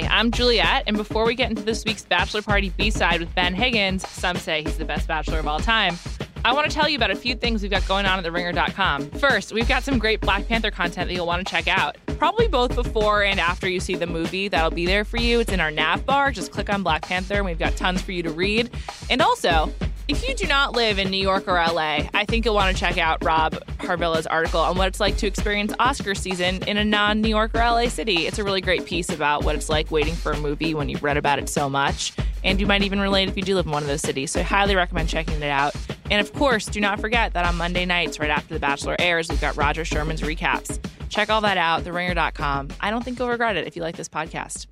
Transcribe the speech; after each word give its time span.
Hi, 0.00 0.18
I'm 0.18 0.30
Juliet, 0.30 0.84
and 0.86 0.96
before 0.96 1.26
we 1.26 1.34
get 1.34 1.50
into 1.50 1.62
this 1.62 1.84
week's 1.84 2.04
Bachelor 2.04 2.42
Party 2.42 2.70
B 2.70 2.90
side 2.90 3.20
with 3.20 3.34
Ben 3.34 3.54
Higgins, 3.54 4.08
some 4.08 4.36
say 4.36 4.62
he's 4.62 4.78
the 4.78 4.84
best 4.84 5.06
bachelor 5.06 5.38
of 5.38 5.46
all 5.46 5.60
time. 5.60 5.98
I 6.44 6.54
want 6.54 6.70
to 6.70 6.74
tell 6.74 6.88
you 6.88 6.96
about 6.96 7.10
a 7.10 7.16
few 7.16 7.34
things 7.34 7.60
we've 7.60 7.70
got 7.70 7.86
going 7.86 8.06
on 8.06 8.18
at 8.18 8.24
theringer.com. 8.24 9.10
First, 9.10 9.52
we've 9.52 9.68
got 9.68 9.82
some 9.82 9.98
great 9.98 10.20
Black 10.20 10.48
Panther 10.48 10.70
content 10.70 11.08
that 11.08 11.14
you'll 11.14 11.26
want 11.26 11.46
to 11.46 11.50
check 11.50 11.68
out. 11.68 11.96
Probably 12.18 12.48
both 12.48 12.74
before 12.74 13.24
and 13.24 13.38
after 13.38 13.68
you 13.68 13.78
see 13.78 13.94
the 13.94 14.06
movie, 14.06 14.48
that'll 14.48 14.70
be 14.70 14.86
there 14.86 15.04
for 15.04 15.18
you. 15.18 15.40
It's 15.40 15.52
in 15.52 15.60
our 15.60 15.70
nav 15.70 16.06
bar. 16.06 16.30
Just 16.30 16.50
click 16.50 16.72
on 16.72 16.82
Black 16.82 17.02
Panther, 17.02 17.34
and 17.34 17.44
we've 17.44 17.58
got 17.58 17.76
tons 17.76 18.00
for 18.00 18.12
you 18.12 18.22
to 18.22 18.30
read. 18.30 18.70
And 19.10 19.20
also, 19.20 19.70
if 20.10 20.28
you 20.28 20.34
do 20.34 20.46
not 20.48 20.72
live 20.74 20.98
in 20.98 21.08
New 21.08 21.22
York 21.22 21.46
or 21.46 21.54
LA, 21.54 22.08
I 22.12 22.24
think 22.26 22.44
you'll 22.44 22.56
want 22.56 22.76
to 22.76 22.80
check 22.80 22.98
out 22.98 23.24
Rob 23.24 23.54
Harvilla's 23.78 24.26
article 24.26 24.58
on 24.58 24.76
what 24.76 24.88
it's 24.88 24.98
like 24.98 25.16
to 25.18 25.28
experience 25.28 25.72
Oscar 25.78 26.16
season 26.16 26.64
in 26.64 26.76
a 26.78 26.84
non 26.84 27.20
New 27.20 27.28
York 27.28 27.54
or 27.54 27.58
LA 27.58 27.86
city. 27.86 28.26
It's 28.26 28.40
a 28.40 28.42
really 28.42 28.60
great 28.60 28.84
piece 28.84 29.10
about 29.10 29.44
what 29.44 29.54
it's 29.54 29.68
like 29.68 29.92
waiting 29.92 30.16
for 30.16 30.32
a 30.32 30.36
movie 30.40 30.74
when 30.74 30.88
you've 30.88 31.04
read 31.04 31.16
about 31.16 31.38
it 31.38 31.48
so 31.48 31.70
much. 31.70 32.12
And 32.42 32.60
you 32.60 32.66
might 32.66 32.82
even 32.82 33.00
relate 33.00 33.28
if 33.28 33.36
you 33.36 33.44
do 33.44 33.54
live 33.54 33.66
in 33.66 33.72
one 33.72 33.84
of 33.84 33.88
those 33.88 34.00
cities. 34.00 34.32
So 34.32 34.40
I 34.40 34.42
highly 34.42 34.74
recommend 34.74 35.08
checking 35.08 35.36
it 35.36 35.44
out. 35.44 35.76
And 36.10 36.20
of 36.20 36.32
course, 36.32 36.66
do 36.66 36.80
not 36.80 36.98
forget 36.98 37.32
that 37.34 37.46
on 37.46 37.56
Monday 37.56 37.84
nights, 37.84 38.18
right 38.18 38.30
after 38.30 38.52
The 38.52 38.60
Bachelor 38.60 38.96
airs, 38.98 39.28
we've 39.28 39.40
got 39.40 39.56
Roger 39.56 39.84
Sherman's 39.84 40.22
recaps. 40.22 40.80
Check 41.08 41.30
all 41.30 41.42
that 41.42 41.56
out, 41.56 41.84
theringer.com. 41.84 42.70
I 42.80 42.90
don't 42.90 43.04
think 43.04 43.20
you'll 43.20 43.28
regret 43.28 43.56
it 43.56 43.68
if 43.68 43.76
you 43.76 43.82
like 43.82 43.96
this 43.96 44.08
podcast. 44.08 44.66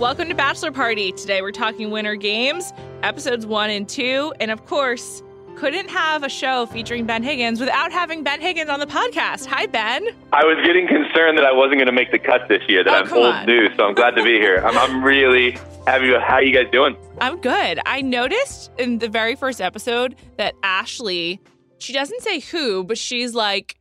Welcome 0.00 0.30
to 0.30 0.34
Bachelor 0.34 0.72
Party. 0.72 1.12
Today 1.12 1.42
we're 1.42 1.52
talking 1.52 1.90
Winter 1.90 2.14
Games, 2.14 2.72
episodes 3.02 3.44
one 3.44 3.68
and 3.68 3.86
two. 3.86 4.32
And 4.40 4.50
of 4.50 4.64
course, 4.64 5.22
couldn't 5.56 5.90
have 5.90 6.22
a 6.22 6.28
show 6.30 6.64
featuring 6.64 7.04
Ben 7.04 7.22
Higgins 7.22 7.60
without 7.60 7.92
having 7.92 8.22
Ben 8.24 8.40
Higgins 8.40 8.70
on 8.70 8.80
the 8.80 8.86
podcast. 8.86 9.44
Hi, 9.44 9.66
Ben. 9.66 10.08
I 10.32 10.42
was 10.44 10.56
getting 10.64 10.86
concerned 10.88 11.36
that 11.36 11.44
I 11.44 11.52
wasn't 11.52 11.74
going 11.74 11.86
to 11.86 11.92
make 11.92 12.12
the 12.12 12.18
cut 12.18 12.48
this 12.48 12.62
year, 12.66 12.82
that 12.82 12.90
Oh, 12.90 13.06
I'm 13.06 13.12
old 13.12 13.26
on. 13.34 13.46
news, 13.46 13.70
so 13.76 13.84
I'm 13.84 13.94
glad 13.94 14.12
to 14.12 14.24
be 14.24 14.40
here. 14.40 14.62
I'm, 14.64 14.76
I'm 14.78 15.04
really 15.04 15.52
happy. 15.86 16.08
How 16.14 16.36
are 16.36 16.42
you 16.42 16.54
guys 16.54 16.72
doing? 16.72 16.96
I'm 17.20 17.38
good. 17.38 17.78
I 17.84 18.00
noticed 18.00 18.70
in 18.78 19.00
the 19.00 19.08
very 19.08 19.34
first 19.36 19.60
episode 19.60 20.16
that 20.38 20.54
Ashley, 20.62 21.40
she 21.76 21.92
doesn't 21.92 22.22
say 22.22 22.40
who, 22.40 22.84
but 22.84 22.96
she's 22.96 23.34
like, 23.34 23.76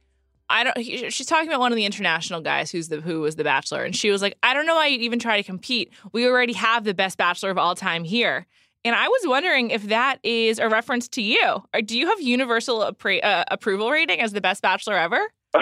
I 0.50 0.64
don't. 0.64 0.78
he- 0.78 1.10
She's 1.10 1.28
talking 1.28 1.48
about 1.48 1.60
one 1.60 1.72
of 1.72 1.76
the 1.76 1.86
international 1.86 2.42
guys 2.42 2.72
who's 2.72 2.88
the 2.90 3.02
who 3.02 3.22
was 3.22 3.36
the 3.36 3.44
Bachelor, 3.44 3.84
and 3.84 3.96
she 3.96 4.10
was 4.10 4.22
like, 4.22 4.38
I 4.44 4.54
don't 4.54 4.66
know 4.66 4.76
why 4.76 4.88
you'd 4.88 5.02
even 5.02 5.20
try 5.20 5.38
to 5.38 5.44
compete. 5.44 5.92
We 6.12 6.26
already 6.28 6.54
have 6.54 6.84
the 6.84 6.94
best 6.94 7.18
Bachelor 7.18 7.52
of 7.52 7.58
all 7.58 7.76
time 7.76 8.04
here. 8.04 8.48
And 8.86 8.96
I 8.96 9.08
was 9.10 9.22
wondering 9.26 9.72
if 9.72 9.84
that 9.90 10.20
is 10.24 10.58
a 10.58 10.70
reference 10.70 11.10
to 11.10 11.22
you. 11.22 11.64
Or 11.74 11.82
do 11.82 11.98
you 12.00 12.08
have 12.08 12.22
universal 12.22 12.80
appra- 12.80 13.22
uh, 13.24 13.44
approval 13.52 13.92
rating 13.92 14.22
as 14.22 14.32
the 14.32 14.40
best 14.40 14.62
Bachelor 14.62 14.96
ever? 14.98 15.20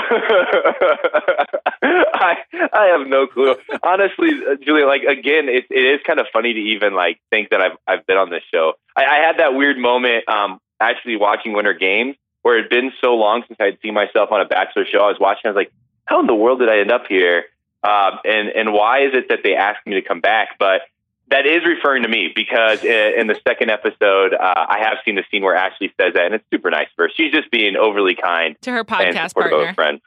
I 1.81 2.35
I 2.73 2.85
have 2.97 3.07
no 3.07 3.27
clue. 3.27 3.55
Honestly, 3.83 4.29
uh, 4.49 4.55
Julia, 4.63 4.85
like 4.85 5.01
again, 5.03 5.47
it, 5.49 5.65
it 5.69 5.85
is 5.95 5.99
kind 6.05 6.19
of 6.19 6.27
funny 6.33 6.53
to 6.53 6.59
even 6.59 6.93
like 6.93 7.19
think 7.29 7.49
that 7.49 7.61
I've 7.61 7.77
I've 7.87 8.05
been 8.05 8.17
on 8.17 8.29
this 8.29 8.43
show. 8.53 8.73
I, 8.95 9.05
I 9.05 9.15
had 9.25 9.39
that 9.39 9.53
weird 9.53 9.77
moment 9.77 10.27
um 10.29 10.59
actually 10.79 11.15
watching 11.17 11.53
Winter 11.53 11.73
Games 11.73 12.15
where 12.47 12.57
it 12.59 12.63
had 12.63 12.69
been 12.69 12.93
so 13.03 13.15
long 13.15 13.43
since 13.47 13.59
I'd 13.59 13.77
seen 13.81 13.93
myself 13.93 14.31
on 14.31 14.39
a 14.39 14.45
Bachelor 14.45 14.85
show. 14.85 14.99
I 14.99 15.07
was 15.07 15.17
watching. 15.19 15.41
I 15.45 15.49
was 15.49 15.55
like, 15.57 15.71
how 16.05 16.21
in 16.21 16.27
the 16.27 16.33
world 16.35 16.59
did 16.59 16.69
I 16.69 16.79
end 16.79 16.91
up 16.91 17.03
here? 17.09 17.43
Um, 17.83 18.19
and 18.23 18.47
and 18.49 18.71
why 18.73 19.05
is 19.05 19.11
it 19.13 19.29
that 19.29 19.39
they 19.43 19.53
asked 19.55 19.85
me 19.85 19.95
to 19.95 20.01
come 20.01 20.21
back? 20.21 20.49
But 20.57 20.81
that 21.29 21.45
is 21.45 21.65
referring 21.65 22.03
to 22.03 22.09
me 22.09 22.31
because 22.33 22.83
i- 22.85 23.13
in 23.19 23.27
the 23.27 23.37
second 23.45 23.69
episode, 23.69 24.33
uh, 24.33 24.65
I 24.69 24.79
have 24.83 24.97
seen 25.03 25.15
the 25.15 25.23
scene 25.29 25.43
where 25.43 25.55
Ashley 25.55 25.91
says 25.99 26.13
that, 26.13 26.23
and 26.25 26.33
it's 26.35 26.45
super 26.53 26.71
nice 26.71 26.87
for 26.95 27.03
her. 27.05 27.11
She's 27.15 27.33
just 27.33 27.51
being 27.51 27.75
overly 27.75 28.15
kind 28.15 28.55
To 28.61 28.71
her 28.71 28.85
podcast 28.85 29.33
partner. 29.35 29.73
friend. 29.73 29.99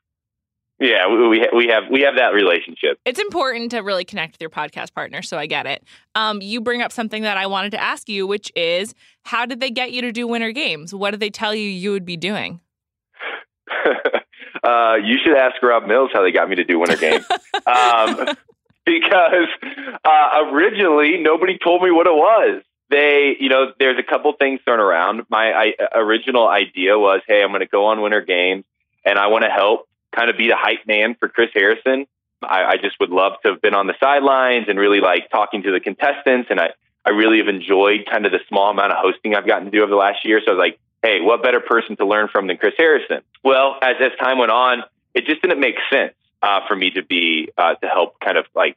Yeah, 0.81 1.09
we, 1.09 1.47
we 1.55 1.67
have 1.69 1.84
we 1.91 2.00
have 2.03 2.17
that 2.17 2.33
relationship. 2.33 2.98
it's 3.05 3.20
important 3.20 3.70
to 3.73 3.81
really 3.81 4.05
connect 4.05 4.33
with 4.34 4.41
your 4.41 4.50
podcast 4.50 4.95
partner 4.95 5.20
so 5.20 5.36
i 5.36 5.46
get 5.46 5.67
it 5.67 5.85
um, 6.14 6.41
you 6.41 6.61
bring 6.61 6.80
up 6.80 6.91
something 6.91 7.23
that 7.23 7.36
i 7.36 7.46
wanted 7.46 7.70
to 7.73 7.80
ask 7.80 8.08
you 8.08 8.27
which 8.27 8.51
is 8.57 8.95
how 9.24 9.45
did 9.45 9.61
they 9.61 9.70
get 9.70 9.92
you 9.92 10.01
to 10.01 10.11
do 10.11 10.27
winter 10.27 10.52
games 10.52 10.95
what 10.95 11.11
did 11.11 11.20
they 11.20 11.30
tell 11.30 11.55
you 11.55 11.69
you 11.69 11.92
would 11.92 12.07
be 12.07 12.17
doing 12.17 12.61
uh, 14.64 14.96
you 15.02 15.19
should 15.24 15.36
ask 15.36 15.63
Rob 15.63 15.86
Mills 15.86 16.11
how 16.13 16.23
they 16.23 16.33
got 16.33 16.48
me 16.48 16.57
to 16.57 16.64
do 16.64 16.79
Winter 16.79 16.96
Games. 16.96 17.24
um, 17.67 18.36
because 18.85 19.48
uh, 20.05 20.45
originally 20.52 21.19
nobody 21.19 21.58
told 21.63 21.83
me 21.83 21.90
what 21.90 22.07
it 22.07 22.14
was. 22.14 22.63
They, 22.90 23.36
you 23.39 23.48
know, 23.48 23.73
there's 23.79 23.98
a 23.98 24.02
couple 24.02 24.33
things 24.33 24.61
thrown 24.64 24.80
around. 24.80 25.23
My 25.29 25.52
I, 25.52 25.73
original 25.95 26.48
idea 26.48 26.98
was, 26.98 27.20
hey, 27.27 27.42
I'm 27.42 27.51
going 27.51 27.61
to 27.61 27.67
go 27.67 27.86
on 27.86 28.01
Winter 28.02 28.20
Games 28.20 28.64
and 29.05 29.19
I 29.19 29.29
want 29.29 29.45
to 29.45 29.51
help 29.51 29.86
kind 30.14 30.30
of 30.30 30.36
be 30.36 30.48
the 30.48 30.56
hype 30.56 30.86
man 30.86 31.14
for 31.18 31.28
Chris 31.28 31.50
Harrison. 31.54 32.06
I, 32.42 32.64
I 32.64 32.76
just 32.76 32.98
would 33.00 33.10
love 33.10 33.32
to 33.44 33.52
have 33.52 33.60
been 33.62 33.74
on 33.74 33.86
the 33.86 33.94
sidelines 34.00 34.66
and 34.68 34.78
really 34.78 35.00
like 35.00 35.30
talking 35.30 35.62
to 35.62 35.70
the 35.72 35.80
contestants. 35.80 36.48
And 36.50 36.58
I, 36.58 36.70
I 37.04 37.10
really 37.10 37.38
have 37.38 37.48
enjoyed 37.48 38.06
kind 38.10 38.24
of 38.26 38.32
the 38.32 38.40
small 38.48 38.70
amount 38.70 38.92
of 38.92 38.98
hosting 39.00 39.34
I've 39.34 39.46
gotten 39.46 39.66
to 39.66 39.70
do 39.70 39.82
over 39.82 39.90
the 39.90 39.96
last 39.96 40.24
year. 40.24 40.40
So 40.44 40.52
I 40.52 40.54
was 40.54 40.58
like, 40.58 40.78
hey, 41.02 41.20
what 41.20 41.42
better 41.42 41.60
person 41.60 41.96
to 41.96 42.06
learn 42.06 42.28
from 42.28 42.46
than 42.46 42.56
Chris 42.56 42.74
Harrison? 42.78 43.20
Well, 43.44 43.76
as 43.82 43.96
as 44.00 44.12
time 44.18 44.38
went 44.38 44.50
on, 44.52 44.82
it 45.14 45.26
just 45.26 45.42
didn't 45.42 45.60
make 45.60 45.76
sense 45.92 46.14
uh, 46.42 46.60
for 46.66 46.74
me 46.77 46.90
to 46.92 47.02
be 47.02 47.50
uh, 47.58 47.74
to 47.74 47.86
help 47.88 48.18
kind 48.20 48.38
of 48.38 48.46
like 48.54 48.77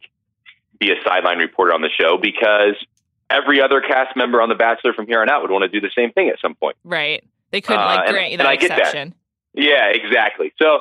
be 0.80 0.92
a 0.92 0.96
sideline 1.06 1.38
reporter 1.38 1.74
on 1.74 1.82
the 1.82 1.90
show 1.90 2.18
because 2.18 2.76
every 3.30 3.62
other 3.62 3.80
cast 3.82 4.16
member 4.18 4.42
on 4.42 4.50
The 4.50 4.56
Bachelor 4.56 4.94
from 4.94 5.08
here 5.08 5.22
on 5.22 5.30
out 5.30 5.42
would 5.42 5.52
want 5.52 5.64
to 5.64 5.70
do 5.70 5.80
the 5.80 5.92
same 5.96 6.12
thing 6.12 6.28
at 6.30 6.40
some 6.42 6.56
point. 6.56 6.76
right 6.84 7.24
they 7.52 7.62
couldn't 7.62 7.82
Uh, 7.82 7.86
like 7.86 8.08
and- 8.08 8.14
grant 8.14 8.32
you 8.32 8.38
that 8.40 8.60
get 8.60 8.68
that. 8.70 8.80
exception 8.80 9.14
Yeah, 9.54 9.88
exactly. 9.90 10.52
So 10.62 10.80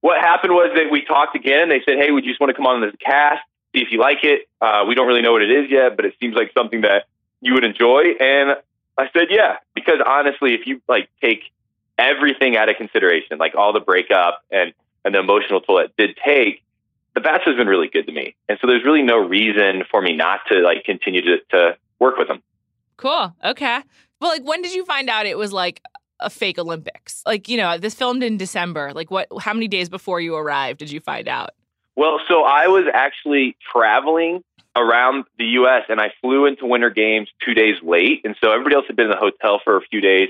what 0.00 0.20
happened 0.20 0.52
was 0.52 0.70
that 0.74 0.90
we 0.90 1.04
talked 1.04 1.34
again 1.34 1.68
they 1.68 1.82
said, 1.84 1.98
Hey, 1.98 2.10
would 2.10 2.24
you 2.24 2.30
just 2.30 2.40
want 2.40 2.50
to 2.50 2.54
come 2.54 2.66
on 2.66 2.82
a 2.82 2.92
cast, 2.96 3.40
see 3.74 3.82
if 3.82 3.88
you 3.90 3.98
like 3.98 4.18
it? 4.22 4.48
Uh, 4.60 4.84
we 4.86 4.94
don't 4.94 5.06
really 5.06 5.22
know 5.22 5.32
what 5.32 5.42
it 5.42 5.50
is 5.50 5.70
yet, 5.70 5.96
but 5.96 6.04
it 6.04 6.14
seems 6.20 6.34
like 6.34 6.52
something 6.56 6.82
that 6.82 7.04
you 7.40 7.54
would 7.54 7.64
enjoy. 7.64 8.02
And 8.20 8.56
I 8.96 9.08
said, 9.12 9.28
yeah, 9.30 9.56
because 9.74 9.98
honestly, 10.04 10.54
if 10.54 10.66
you 10.66 10.80
like 10.88 11.08
take 11.20 11.42
everything 11.96 12.56
out 12.56 12.68
of 12.68 12.76
consideration, 12.76 13.38
like 13.38 13.54
all 13.54 13.72
the 13.72 13.80
breakup 13.80 14.42
and, 14.50 14.72
and 15.04 15.14
the 15.14 15.18
emotional 15.20 15.60
toll 15.60 15.78
it 15.78 15.92
did 15.96 16.16
take, 16.24 16.62
the 17.14 17.20
Bachelor's 17.20 17.56
been 17.56 17.68
really 17.68 17.88
good 17.88 18.06
to 18.06 18.12
me. 18.12 18.34
And 18.48 18.58
so 18.60 18.66
there's 18.66 18.84
really 18.84 19.02
no 19.02 19.16
reason 19.16 19.82
for 19.90 20.00
me 20.00 20.14
not 20.14 20.40
to 20.50 20.60
like 20.60 20.84
continue 20.84 21.22
to, 21.22 21.38
to 21.50 21.76
work 21.98 22.16
with 22.16 22.28
them. 22.28 22.42
cool 22.96 23.34
okay 23.44 23.80
well 24.20 24.30
like 24.30 24.44
when 24.44 24.62
did 24.62 24.72
you 24.72 24.84
find 24.84 25.08
out 25.08 25.26
it 25.26 25.38
was 25.38 25.52
like 25.52 25.80
a 26.20 26.30
fake 26.30 26.58
olympics 26.58 27.22
like 27.26 27.48
you 27.48 27.56
know 27.56 27.78
this 27.78 27.94
filmed 27.94 28.22
in 28.22 28.36
december 28.36 28.92
like 28.94 29.10
what 29.10 29.26
how 29.40 29.52
many 29.52 29.68
days 29.68 29.88
before 29.88 30.20
you 30.20 30.34
arrived 30.36 30.78
did 30.78 30.90
you 30.90 31.00
find 31.00 31.28
out 31.28 31.50
Well, 31.96 32.20
so 32.28 32.44
I 32.44 32.68
was 32.68 32.84
actually 32.92 33.56
traveling 33.72 34.44
around 34.76 35.24
the 35.36 35.46
U.S. 35.60 35.82
and 35.88 36.00
I 36.00 36.12
flew 36.20 36.46
into 36.46 36.64
Winter 36.64 36.90
Games 36.90 37.28
two 37.44 37.54
days 37.54 37.74
late, 37.82 38.20
and 38.24 38.36
so 38.40 38.52
everybody 38.52 38.76
else 38.76 38.84
had 38.86 38.94
been 38.94 39.06
in 39.06 39.10
the 39.10 39.18
hotel 39.18 39.60
for 39.64 39.76
a 39.76 39.80
few 39.80 40.00
days. 40.00 40.28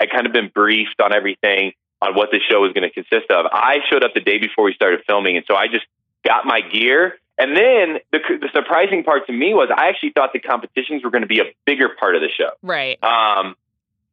I'd 0.00 0.10
kind 0.10 0.26
of 0.26 0.32
been 0.32 0.50
briefed 0.54 0.98
on 1.02 1.12
everything 1.12 1.72
on 2.00 2.14
what 2.14 2.30
the 2.30 2.40
show 2.40 2.60
was 2.62 2.72
going 2.72 2.88
to 2.88 2.90
consist 2.90 3.30
of. 3.30 3.44
I 3.52 3.80
showed 3.90 4.02
up 4.02 4.14
the 4.14 4.22
day 4.22 4.38
before 4.38 4.64
we 4.64 4.72
started 4.72 5.00
filming, 5.06 5.36
and 5.36 5.44
so 5.46 5.54
I 5.54 5.66
just 5.68 5.84
got 6.24 6.46
my 6.46 6.62
gear. 6.62 7.18
And 7.36 7.56
then 7.56 7.98
the, 8.12 8.20
the 8.40 8.48
surprising 8.54 9.04
part 9.04 9.26
to 9.26 9.32
me 9.32 9.52
was 9.52 9.68
I 9.74 9.88
actually 9.88 10.12
thought 10.14 10.32
the 10.32 10.40
competitions 10.40 11.04
were 11.04 11.10
going 11.10 11.22
to 11.22 11.28
be 11.28 11.40
a 11.40 11.52
bigger 11.66 11.88
part 11.88 12.16
of 12.16 12.22
the 12.22 12.28
show. 12.28 12.50
right 12.62 13.02
Um, 13.04 13.54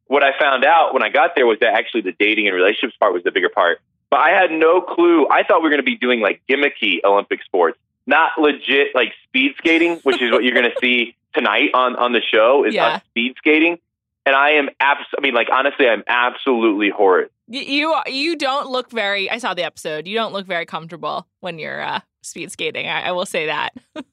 what 0.08 0.22
I 0.24 0.36
found 0.38 0.64
out 0.64 0.92
when 0.92 1.02
I 1.02 1.08
got 1.08 1.34
there 1.36 1.46
was 1.46 1.58
that 1.60 1.74
actually 1.74 2.00
the 2.02 2.12
dating 2.18 2.46
and 2.48 2.56
relationships 2.56 2.96
part 2.98 3.12
was 3.14 3.22
the 3.22 3.30
bigger 3.30 3.48
part. 3.48 3.80
But 4.10 4.20
I 4.20 4.30
had 4.30 4.50
no 4.50 4.80
clue. 4.80 5.26
I 5.30 5.42
thought 5.44 5.58
we 5.58 5.64
were 5.64 5.70
going 5.70 5.80
to 5.80 5.90
be 5.90 5.96
doing 5.96 6.20
like 6.20 6.42
gimmicky 6.48 6.98
Olympic 7.04 7.42
sports, 7.44 7.78
not 8.06 8.32
legit 8.38 8.94
like 8.94 9.12
speed 9.24 9.52
skating, 9.58 10.00
which 10.02 10.20
is 10.20 10.32
what 10.32 10.42
you're 10.44 10.54
going 10.54 10.70
to 10.70 10.76
see 10.80 11.14
tonight 11.34 11.70
on 11.74 11.94
on 11.96 12.12
the 12.12 12.22
show 12.22 12.64
is 12.64 12.74
Yeah. 12.74 13.00
speed 13.10 13.34
skating. 13.38 13.78
And 14.26 14.34
I 14.36 14.50
am 14.52 14.68
abs. 14.80 15.06
I 15.16 15.20
mean, 15.22 15.32
like 15.34 15.48
honestly, 15.52 15.88
I'm 15.88 16.02
absolutely 16.06 16.90
horrid. 16.90 17.30
You 17.50 17.94
you 18.06 18.36
don't 18.36 18.68
look 18.68 18.90
very 18.90 19.30
i 19.30 19.38
saw 19.38 19.54
the 19.54 19.62
episode 19.64 20.06
you 20.06 20.14
don't 20.14 20.34
look 20.34 20.46
very 20.46 20.66
comfortable 20.66 21.26
when 21.40 21.58
you're 21.58 21.80
uh 21.80 22.00
speed 22.22 22.52
skating 22.52 22.86
i, 22.86 23.08
I 23.08 23.12
will 23.12 23.24
say 23.24 23.46
that 23.46 23.70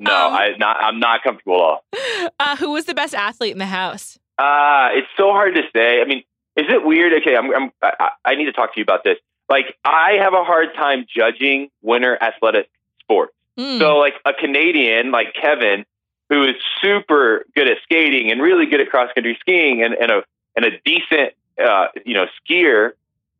No, 0.00 0.14
Um, 0.28 0.32
I 0.34 0.50
not. 0.58 0.76
I'm 0.80 0.98
not 1.00 1.22
comfortable 1.24 1.54
at 1.56 1.60
all. 1.60 2.30
uh, 2.40 2.56
who 2.56 2.70
was 2.72 2.84
the 2.86 2.94
best 2.94 3.12
athlete 3.14 3.52
in 3.52 3.58
the 3.58 3.66
house 3.66 4.18
Uh, 4.38 4.88
it's 4.92 5.08
so 5.16 5.32
hard 5.32 5.54
to 5.54 5.62
say. 5.72 6.00
I 6.00 6.04
mean, 6.04 6.22
is 6.56 6.66
it 6.68 6.84
weird? 6.84 7.12
Okay, 7.20 7.36
I'm, 7.36 7.54
I'm, 7.54 7.72
I, 7.82 8.10
I 8.24 8.34
need 8.34 8.46
to 8.46 8.52
talk 8.52 8.74
to 8.74 8.80
you 8.80 8.82
about 8.84 9.04
this. 9.04 9.18
Like, 9.48 9.76
I 9.84 10.18
have 10.20 10.32
a 10.34 10.44
hard 10.44 10.74
time 10.74 11.06
judging 11.08 11.70
winter 11.82 12.16
athletic 12.20 12.68
sports. 13.00 13.34
Hmm. 13.58 13.78
So, 13.78 13.96
like, 13.98 14.14
a 14.24 14.32
Canadian 14.32 15.10
like 15.10 15.34
Kevin, 15.40 15.84
who 16.28 16.44
is 16.44 16.56
super 16.82 17.44
good 17.54 17.68
at 17.68 17.78
skating 17.82 18.30
and 18.30 18.40
really 18.40 18.66
good 18.66 18.80
at 18.80 18.88
cross 18.88 19.10
country 19.14 19.36
skiing 19.40 19.82
and, 19.82 19.94
and 19.94 20.10
a 20.10 20.22
and 20.56 20.64
a 20.64 20.70
decent, 20.84 21.34
uh, 21.64 21.88
you 22.06 22.14
know, 22.14 22.26
skier, 22.40 22.92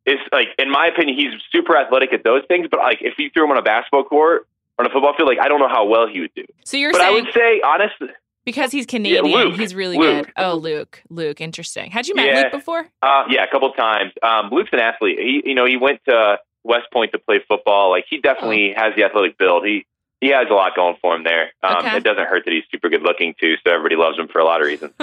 is 0.05 0.19
like, 0.31 0.49
in 0.59 0.69
my 0.69 0.87
opinion, 0.87 1.17
he's 1.17 1.31
super 1.51 1.77
athletic 1.77 2.13
at 2.13 2.23
those 2.23 2.43
things. 2.47 2.67
But 2.69 2.81
like, 2.81 2.99
if 3.01 3.17
you 3.17 3.29
threw 3.29 3.45
him 3.45 3.51
on 3.51 3.57
a 3.57 3.61
basketball 3.61 4.03
court 4.03 4.47
or 4.77 4.85
on 4.85 4.91
a 4.91 4.93
football 4.93 5.13
field, 5.15 5.29
like, 5.29 5.39
I 5.39 5.47
don't 5.47 5.59
know 5.59 5.69
how 5.69 5.85
well 5.85 6.07
he 6.07 6.19
would 6.19 6.33
do. 6.35 6.45
so 6.63 6.77
you're 6.77 6.91
But 6.91 7.01
I 7.01 7.11
would 7.11 7.27
say, 7.33 7.61
honestly, 7.61 8.09
because 8.45 8.71
he's 8.71 8.85
Canadian, 8.85 9.25
Luke. 9.25 9.55
he's 9.55 9.73
really 9.75 9.97
Luke. 9.97 10.25
good. 10.27 10.33
Oh, 10.37 10.55
Luke, 10.55 11.01
Luke, 11.09 11.41
interesting. 11.41 11.91
Had 11.91 12.07
you 12.07 12.15
met 12.15 12.27
Yeah. 12.27 12.41
Luke 12.43 12.51
before? 12.51 12.87
Uh, 13.01 13.23
yeah, 13.29 13.43
a 13.43 13.49
couple 13.51 13.69
of 13.69 13.75
times. 13.75 14.11
Um, 14.23 14.49
Luke's 14.51 14.69
an 14.73 14.79
athlete. 14.79 15.19
He, 15.19 15.41
you 15.45 15.55
know, 15.55 15.65
he 15.65 15.77
went 15.77 15.99
to 16.07 16.37
West 16.63 16.85
Point 16.93 17.11
to 17.11 17.19
play 17.19 17.39
football. 17.47 17.89
Like 17.89 18.05
he 18.09 18.17
definitely 18.19 18.73
has 18.75 18.93
the 18.95 19.03
athletic 19.03 19.37
build. 19.37 19.65
He 19.65 19.85
he 20.21 20.29
has 20.29 20.47
a 20.49 20.53
lot 20.53 20.75
going 20.75 20.95
for 21.01 21.13
him 21.15 21.23
there. 21.23 21.51
Um, 21.61 21.77
Okay. 21.85 21.97
It 21.97 22.03
doesn't 22.03 22.27
hurt 22.27 22.45
that 22.45 22.51
he's 22.51 22.63
super 22.71 22.89
good 22.89 23.01
looking 23.03 23.35
too, 23.39 23.55
so 23.65 23.71
everybody 23.73 23.95
loves 23.97 24.17
him 24.17 24.27
for 24.29 24.39
a 24.39 24.45
lot 24.45 24.61
of 24.61 24.65
reasons. 24.67 24.93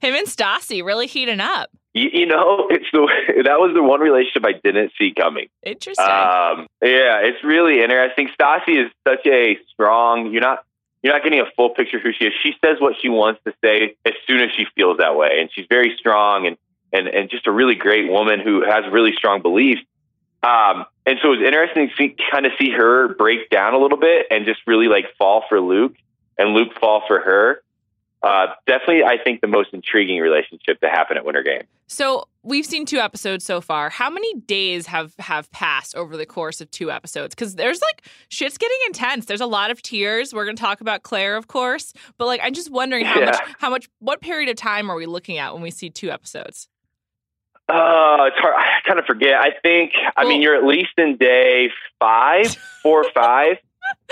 Him 0.00 0.14
and 0.14 0.26
Stassi 0.26 0.82
really 0.84 1.06
heating 1.06 1.38
up. 1.38 1.68
you, 1.94 2.08
you 2.12 2.26
know, 2.26 2.66
it's 2.70 2.86
the 2.92 3.06
that 3.44 3.60
was 3.60 3.72
the 3.74 3.82
one 3.82 4.00
relationship 4.00 4.44
I 4.46 4.52
didn't 4.64 4.92
see 4.98 5.12
coming. 5.14 5.48
Interesting. 5.62 6.04
Um, 6.04 6.66
yeah, 6.82 7.20
it's 7.22 7.44
really 7.44 7.82
interesting. 7.82 8.30
Stassi 8.38 8.84
is 8.86 8.90
such 9.06 9.24
a 9.26 9.58
strong. 9.70 10.32
You're 10.32 10.40
not 10.40 10.64
you're 11.02 11.12
not 11.12 11.22
getting 11.24 11.40
a 11.40 11.50
full 11.56 11.70
picture 11.70 11.96
of 11.96 12.02
who 12.02 12.12
she 12.12 12.26
is. 12.26 12.32
She 12.42 12.54
says 12.64 12.76
what 12.80 12.94
she 13.00 13.08
wants 13.08 13.40
to 13.44 13.52
say 13.62 13.96
as 14.04 14.12
soon 14.26 14.40
as 14.40 14.50
she 14.56 14.66
feels 14.76 14.98
that 14.98 15.16
way, 15.16 15.40
and 15.40 15.50
she's 15.52 15.66
very 15.68 15.96
strong 15.98 16.46
and 16.46 16.56
and 16.92 17.08
and 17.08 17.30
just 17.30 17.46
a 17.46 17.52
really 17.52 17.74
great 17.74 18.10
woman 18.10 18.40
who 18.40 18.62
has 18.64 18.84
really 18.90 19.12
strong 19.12 19.42
beliefs. 19.42 19.82
Um, 20.42 20.86
and 21.06 21.18
so 21.22 21.32
it 21.32 21.38
was 21.38 21.46
interesting 21.46 21.88
to 21.88 21.94
see, 21.96 22.16
kind 22.32 22.46
of 22.46 22.52
see 22.58 22.70
her 22.70 23.14
break 23.14 23.48
down 23.48 23.74
a 23.74 23.78
little 23.78 23.98
bit 23.98 24.26
and 24.30 24.44
just 24.44 24.60
really 24.66 24.88
like 24.88 25.06
fall 25.16 25.44
for 25.48 25.60
Luke 25.60 25.94
and 26.36 26.50
Luke 26.50 26.70
fall 26.80 27.02
for 27.06 27.20
her. 27.20 27.62
Uh, 28.22 28.46
definitely, 28.68 29.02
I 29.02 29.16
think 29.22 29.40
the 29.40 29.48
most 29.48 29.70
intriguing 29.72 30.20
relationship 30.20 30.80
to 30.80 30.88
happen 30.88 31.16
at 31.16 31.24
Winter 31.24 31.42
Game. 31.42 31.62
so 31.88 32.28
we've 32.44 32.64
seen 32.66 32.86
two 32.86 32.98
episodes 32.98 33.44
so 33.44 33.60
far. 33.60 33.90
How 33.90 34.10
many 34.10 34.34
days 34.42 34.86
have 34.86 35.12
have 35.18 35.50
passed 35.50 35.96
over 35.96 36.16
the 36.16 36.24
course 36.26 36.60
of 36.60 36.70
two 36.70 36.90
episodes? 36.92 37.34
Because 37.34 37.56
there's 37.56 37.80
like 37.82 38.06
shit's 38.28 38.58
getting 38.58 38.78
intense. 38.86 39.26
There's 39.26 39.40
a 39.40 39.46
lot 39.46 39.70
of 39.72 39.82
tears. 39.82 40.32
We're 40.32 40.44
gonna 40.44 40.56
talk 40.56 40.80
about 40.80 41.02
Claire, 41.02 41.36
of 41.36 41.48
course, 41.48 41.92
but 42.16 42.26
like 42.26 42.40
I'm 42.44 42.54
just 42.54 42.70
wondering 42.70 43.04
how 43.04 43.18
Yeah. 43.18 43.26
much 43.26 43.38
how 43.58 43.70
much 43.70 43.88
what 43.98 44.20
period 44.20 44.48
of 44.48 44.54
time 44.56 44.88
are 44.90 44.94
we 44.96 45.06
looking 45.06 45.38
at 45.38 45.52
when 45.52 45.62
we 45.62 45.72
see 45.72 45.90
two 45.90 46.10
episodes? 46.12 46.68
Uh, 47.68 48.26
it's 48.28 48.36
hard. 48.38 48.54
I 48.56 48.86
kind 48.86 48.98
of 48.98 49.06
forget. 49.06 49.34
I 49.34 49.50
think. 49.62 49.92
I 50.16 50.24
mean, 50.24 50.42
you're 50.42 50.56
at 50.56 50.64
least 50.64 50.90
in 50.98 51.16
day 51.16 51.70
five, 51.98 52.56
four 52.82 53.00
or 53.04 53.10
five. 53.12 53.56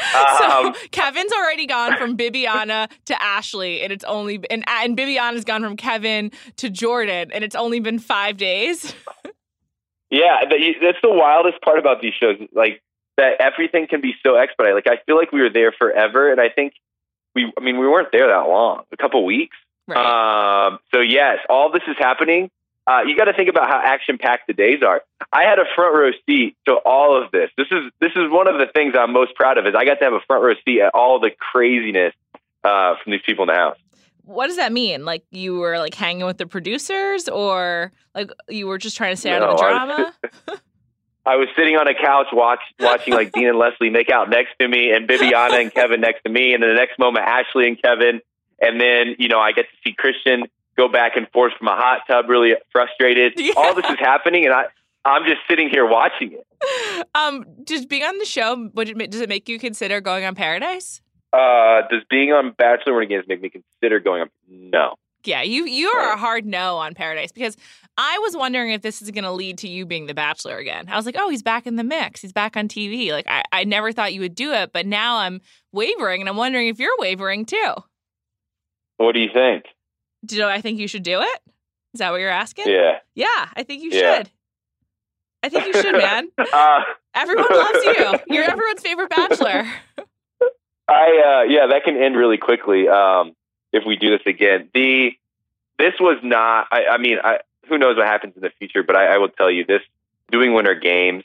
Um, 0.21 0.75
so 0.75 0.89
Kevin's 0.91 1.33
already 1.33 1.67
gone 1.67 1.97
from 1.97 2.17
Bibiana 2.17 2.91
to 3.07 3.23
Ashley, 3.23 3.83
and 3.83 3.93
it's 3.93 4.05
only 4.05 4.41
and 4.51 4.65
and 4.67 4.97
Bibiana's 4.97 5.45
gone 5.45 5.63
from 5.63 5.77
Kevin 5.77 6.33
to 6.57 6.71
Jordan, 6.71 7.31
and 7.33 7.45
it's 7.45 7.55
only 7.55 7.81
been 7.81 7.99
five 7.99 8.37
days. 8.37 8.95
yeah, 10.11 10.41
that's 10.43 10.99
the 11.03 11.11
wildest 11.11 11.61
part 11.63 11.79
about 11.79 12.01
these 12.01 12.15
shows. 12.19 12.37
Like 12.53 12.83
that, 13.17 13.41
everything 13.41 13.87
can 13.89 14.01
be 14.01 14.15
so 14.25 14.37
expedited. 14.37 14.75
Like 14.75 14.89
I 14.89 15.03
feel 15.05 15.17
like 15.17 15.33
we 15.33 15.41
were 15.41 15.51
there 15.51 15.73
forever, 15.73 16.31
and 16.31 16.41
I 16.41 16.49
think 16.49 16.75
we. 17.35 17.53
I 17.57 17.63
mean, 17.63 17.79
we 17.79 17.87
weren't 17.87 18.13
there 18.13 18.29
that 18.29 18.49
long. 18.49 18.85
A 18.93 18.97
couple 18.97 19.25
weeks. 19.25 19.57
Um, 19.89 20.79
so 20.95 21.01
yes, 21.01 21.39
all 21.49 21.73
this 21.73 21.83
is 21.89 21.97
happening. 21.99 22.51
Uh, 22.87 23.03
you 23.07 23.17
got 23.17 23.25
to 23.27 23.33
think 23.35 23.49
about 23.49 23.69
how 23.69 23.81
action 23.83 24.19
packed 24.19 24.47
the 24.47 24.53
days 24.53 24.83
are. 24.85 25.03
I 25.33 25.43
had 25.45 25.59
a 25.59 25.65
front 25.77 25.95
row 25.95 26.11
seat 26.27 26.57
to 26.67 26.73
all 26.75 27.23
of 27.23 27.31
this. 27.31 27.51
This 27.57 27.69
is 27.71 27.91
this 28.01 28.11
is 28.17 28.31
one 28.31 28.49
of 28.49 28.59
the 28.59 28.67
things 28.75 28.95
I'm 28.99 29.13
most 29.13 29.35
proud 29.35 29.59
of. 29.59 29.67
Is 29.67 29.75
I 29.77 29.85
got 29.85 29.99
to 29.99 30.05
have 30.05 30.13
a 30.15 30.21
front 30.27 30.43
row 30.43 30.55
seat 30.65 30.81
at 30.81 30.95
all 30.95 31.21
the 31.21 31.31
craziness 31.39 32.15
uh, 32.65 32.95
from 33.03 33.13
these 33.13 33.21
people 33.25 33.45
in 33.45 33.49
the 33.49 33.55
house. 33.55 33.77
What 34.25 34.47
does 34.49 34.57
that 34.57 34.73
mean? 34.73 35.05
Like 35.05 35.25
you 35.31 35.57
were 35.57 35.79
like 35.79 35.95
hanging 35.95 36.25
with 36.27 36.39
the 36.39 36.47
producers, 36.47 37.29
or 37.29 37.93
like 38.15 38.31
you 38.49 38.67
were 38.67 38.79
just 38.79 38.97
trying 38.97 39.13
to 39.15 39.17
stay 39.21 39.31
out 39.33 39.43
of 39.43 39.57
the 39.57 39.63
No, 39.63 39.69
I 39.69 39.85
was- 39.85 40.15
drama? 40.47 40.61
I 41.27 41.37
was 41.37 41.49
sitting 41.55 41.77
on 41.77 41.87
a 41.87 41.95
couch 41.95 42.29
watch, 42.33 42.61
watching 42.81 43.13
like 43.13 43.31
Dean 43.33 43.49
and 43.49 43.59
Lesley 43.59 43.91
make 43.91 44.11
out 44.11 44.31
next 44.31 44.53
to 44.59 44.67
me, 44.67 44.91
and 44.91 45.07
Bibiana 45.07 45.61
and 45.61 45.73
Kevin 45.73 46.01
next 46.01 46.23
to 46.25 46.31
me, 46.31 46.55
and 46.55 46.63
then 46.63 46.71
the 46.71 46.77
next 46.77 46.99
moment 46.99 47.27
Ashley 47.27 47.69
and 47.69 47.81
Kevin, 47.81 48.21
and 48.61 48.81
then 48.81 49.17
you 49.19 49.29
know 49.29 49.39
I 49.39 49.53
get 49.53 49.67
to 49.67 49.77
see 49.85 49.93
Christian 49.93 50.45
go 50.77 50.89
back 50.89 51.17
and 51.17 51.29
forth 51.31 51.53
from 51.59 51.69
a 51.69 51.77
hot 51.77 52.01
tub, 52.07 52.29
really 52.29 52.55
frustrated. 52.73 53.35
Yeah. 53.39 53.53
All 53.57 53.75
this 53.75 53.87
is 53.91 53.99
happening, 53.99 54.45
and 54.45 54.55
I 54.55 54.65
I'm 55.05 55.25
just 55.25 55.41
sitting 55.49 55.71
here 55.71 55.87
watching 55.87 56.33
it. 56.33 57.07
um, 57.15 57.45
just 57.65 57.89
being 57.89 58.03
on 58.03 58.19
the 58.19 58.25
show, 58.27 58.69
would 58.75 58.89
it, 58.91 59.11
does 59.11 59.21
it 59.23 59.29
make 59.31 59.49
you 59.49 59.59
consider 59.59 60.01
going 60.01 60.25
on 60.25 60.35
Paradise? 60.35 61.01
Uh, 61.33 61.83
does 61.91 62.03
being 62.11 62.33
on 62.33 62.53
Bachelor 62.59 62.95
Winter 62.95 63.09
Games 63.09 63.25
make 63.29 63.41
me 63.41 63.49
consider 63.51 63.99
going 64.01 64.23
on? 64.23 64.31
No. 64.49 64.95
Yeah, 65.25 65.43
you 65.43 65.65
you 65.67 65.89
are 65.89 66.07
Right. 66.09 66.15
a 66.15 66.19
hard 66.19 66.45
no 66.47 66.77
on 66.79 66.95
Paradise 66.95 67.31
because 67.31 67.57
I 67.99 68.19
was 68.23 68.35
wondering 68.37 68.71
if 68.73 68.81
this 68.83 69.01
is 69.03 69.11
going 69.11 69.25
to 69.25 69.31
lead 69.33 69.59
to 69.59 69.69
you 69.69 69.85
being 69.85 70.07
the 70.07 70.15
Bachelor 70.15 70.57
again. 70.57 70.87
I 70.91 70.97
was 70.97 71.05
like, 71.07 71.17
oh, 71.19 71.29
he's 71.29 71.43
back 71.43 71.67
in 71.67 71.77
the 71.77 71.85
mix. 71.85 72.23
He's 72.23 72.33
back 72.33 72.57
on 72.57 72.69
TV. 72.69 73.11
Like 73.13 73.27
I, 73.29 73.43
I 73.53 73.65
never 73.65 73.93
thought 73.93 74.15
you 74.15 74.21
would 74.23 74.35
do 74.35 74.53
it, 74.53 74.73
but 74.73 74.87
now 74.87 75.19
I'm 75.19 75.41
wavering, 75.73 76.21
and 76.23 76.29
I'm 76.29 76.37
wondering 76.37 76.69
if 76.69 76.79
you're 76.79 76.97
wavering 76.99 77.45
too. 77.45 77.75
What 78.97 79.13
do 79.13 79.21
you 79.21 79.29
think? 79.33 79.65
Do 80.25 80.45
I 80.47 80.61
think 80.61 80.79
you 80.79 80.89
should 80.89 81.03
do 81.03 81.21
it? 81.21 81.41
Is 81.95 81.99
that 81.99 82.11
what 82.11 82.21
you're 82.21 82.31
asking? 82.31 82.69
Yeah. 82.69 82.99
Yeah, 83.15 83.49
I 83.57 83.63
think 83.63 83.83
you 83.83 83.91
Yeah. 83.91 84.19
should. 84.19 84.31
I 85.43 85.49
think 85.49 85.67
you 85.67 85.73
should, 85.73 85.97
man. 85.97 86.29
Uh, 86.53 86.83
Everyone 87.15 87.49
loves 87.51 87.85
you. 87.85 87.95
You're 88.35 88.45
everyone's 88.45 88.83
favorite 88.83 89.09
bachelor. 89.11 89.65
I 90.89 91.43
uh, 91.47 91.51
yeah, 91.51 91.67
that 91.69 91.83
can 91.85 91.97
end 91.97 92.17
really 92.17 92.39
quickly 92.39 92.89
um, 92.89 93.35
if 93.73 93.85
we 93.87 93.97
do 93.97 94.11
this 94.11 94.21
again. 94.27 94.69
The 94.75 95.13
this 95.79 95.95
was 95.99 96.19
not. 96.23 96.69
I, 96.71 96.85
I 96.93 96.99
mean, 96.99 97.19
I, 97.23 97.39
who 97.69 97.79
knows 97.79 97.97
what 97.97 98.07
happens 98.07 98.35
in 98.37 98.43
the 98.43 98.51
future? 98.59 98.83
But 98.83 98.97
I, 98.97 99.15
I 99.15 99.19
will 99.19 99.29
tell 99.29 99.51
you 99.51 99.65
this: 99.65 99.83
doing 100.31 100.53
Winter 100.55 100.75
Games 100.75 101.25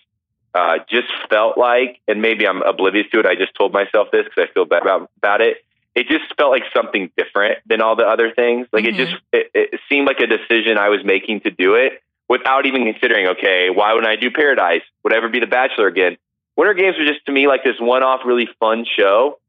uh, 0.55 0.79
just 0.89 1.07
felt 1.29 1.57
like, 1.57 1.99
and 2.07 2.21
maybe 2.21 2.47
I'm 2.47 2.61
oblivious 2.63 3.07
to 3.13 3.19
it. 3.19 3.25
I 3.25 3.35
just 3.35 3.53
told 3.55 3.73
myself 3.73 4.07
this 4.11 4.23
because 4.25 4.47
I 4.49 4.53
feel 4.53 4.65
bad 4.65 4.81
about 4.83 5.09
about 5.17 5.41
it. 5.41 5.64
It 5.95 6.07
just 6.07 6.25
felt 6.37 6.51
like 6.51 6.63
something 6.75 7.09
different 7.17 7.59
than 7.65 7.81
all 7.81 7.95
the 7.95 8.05
other 8.05 8.31
things. 8.31 8.67
Like 8.73 8.83
Mhm. 8.83 8.87
it 8.89 8.95
just 8.95 9.15
it, 9.31 9.51
it 9.53 9.79
seemed 9.89 10.07
like 10.07 10.19
a 10.19 10.27
decision 10.27 10.77
I 10.77 10.89
was 10.89 11.03
making 11.03 11.41
to 11.41 11.51
do 11.51 11.75
it 11.75 12.01
without 12.27 12.65
even 12.65 12.83
considering. 12.91 13.27
Okay, 13.27 13.69
why 13.69 13.93
would 13.93 14.05
I 14.05 14.15
do 14.17 14.29
Paradise? 14.29 14.81
Would 15.03 15.13
I 15.13 15.17
ever 15.17 15.29
be 15.29 15.39
the 15.39 15.47
Bachelor 15.47 15.87
again? 15.87 16.17
Winter 16.57 16.73
Games 16.73 16.97
was 16.97 17.07
just 17.07 17.25
to 17.25 17.31
me 17.31 17.47
like 17.47 17.63
this 17.63 17.79
one-off, 17.79 18.21
really 18.25 18.47
fun 18.59 18.85
show 18.97 19.39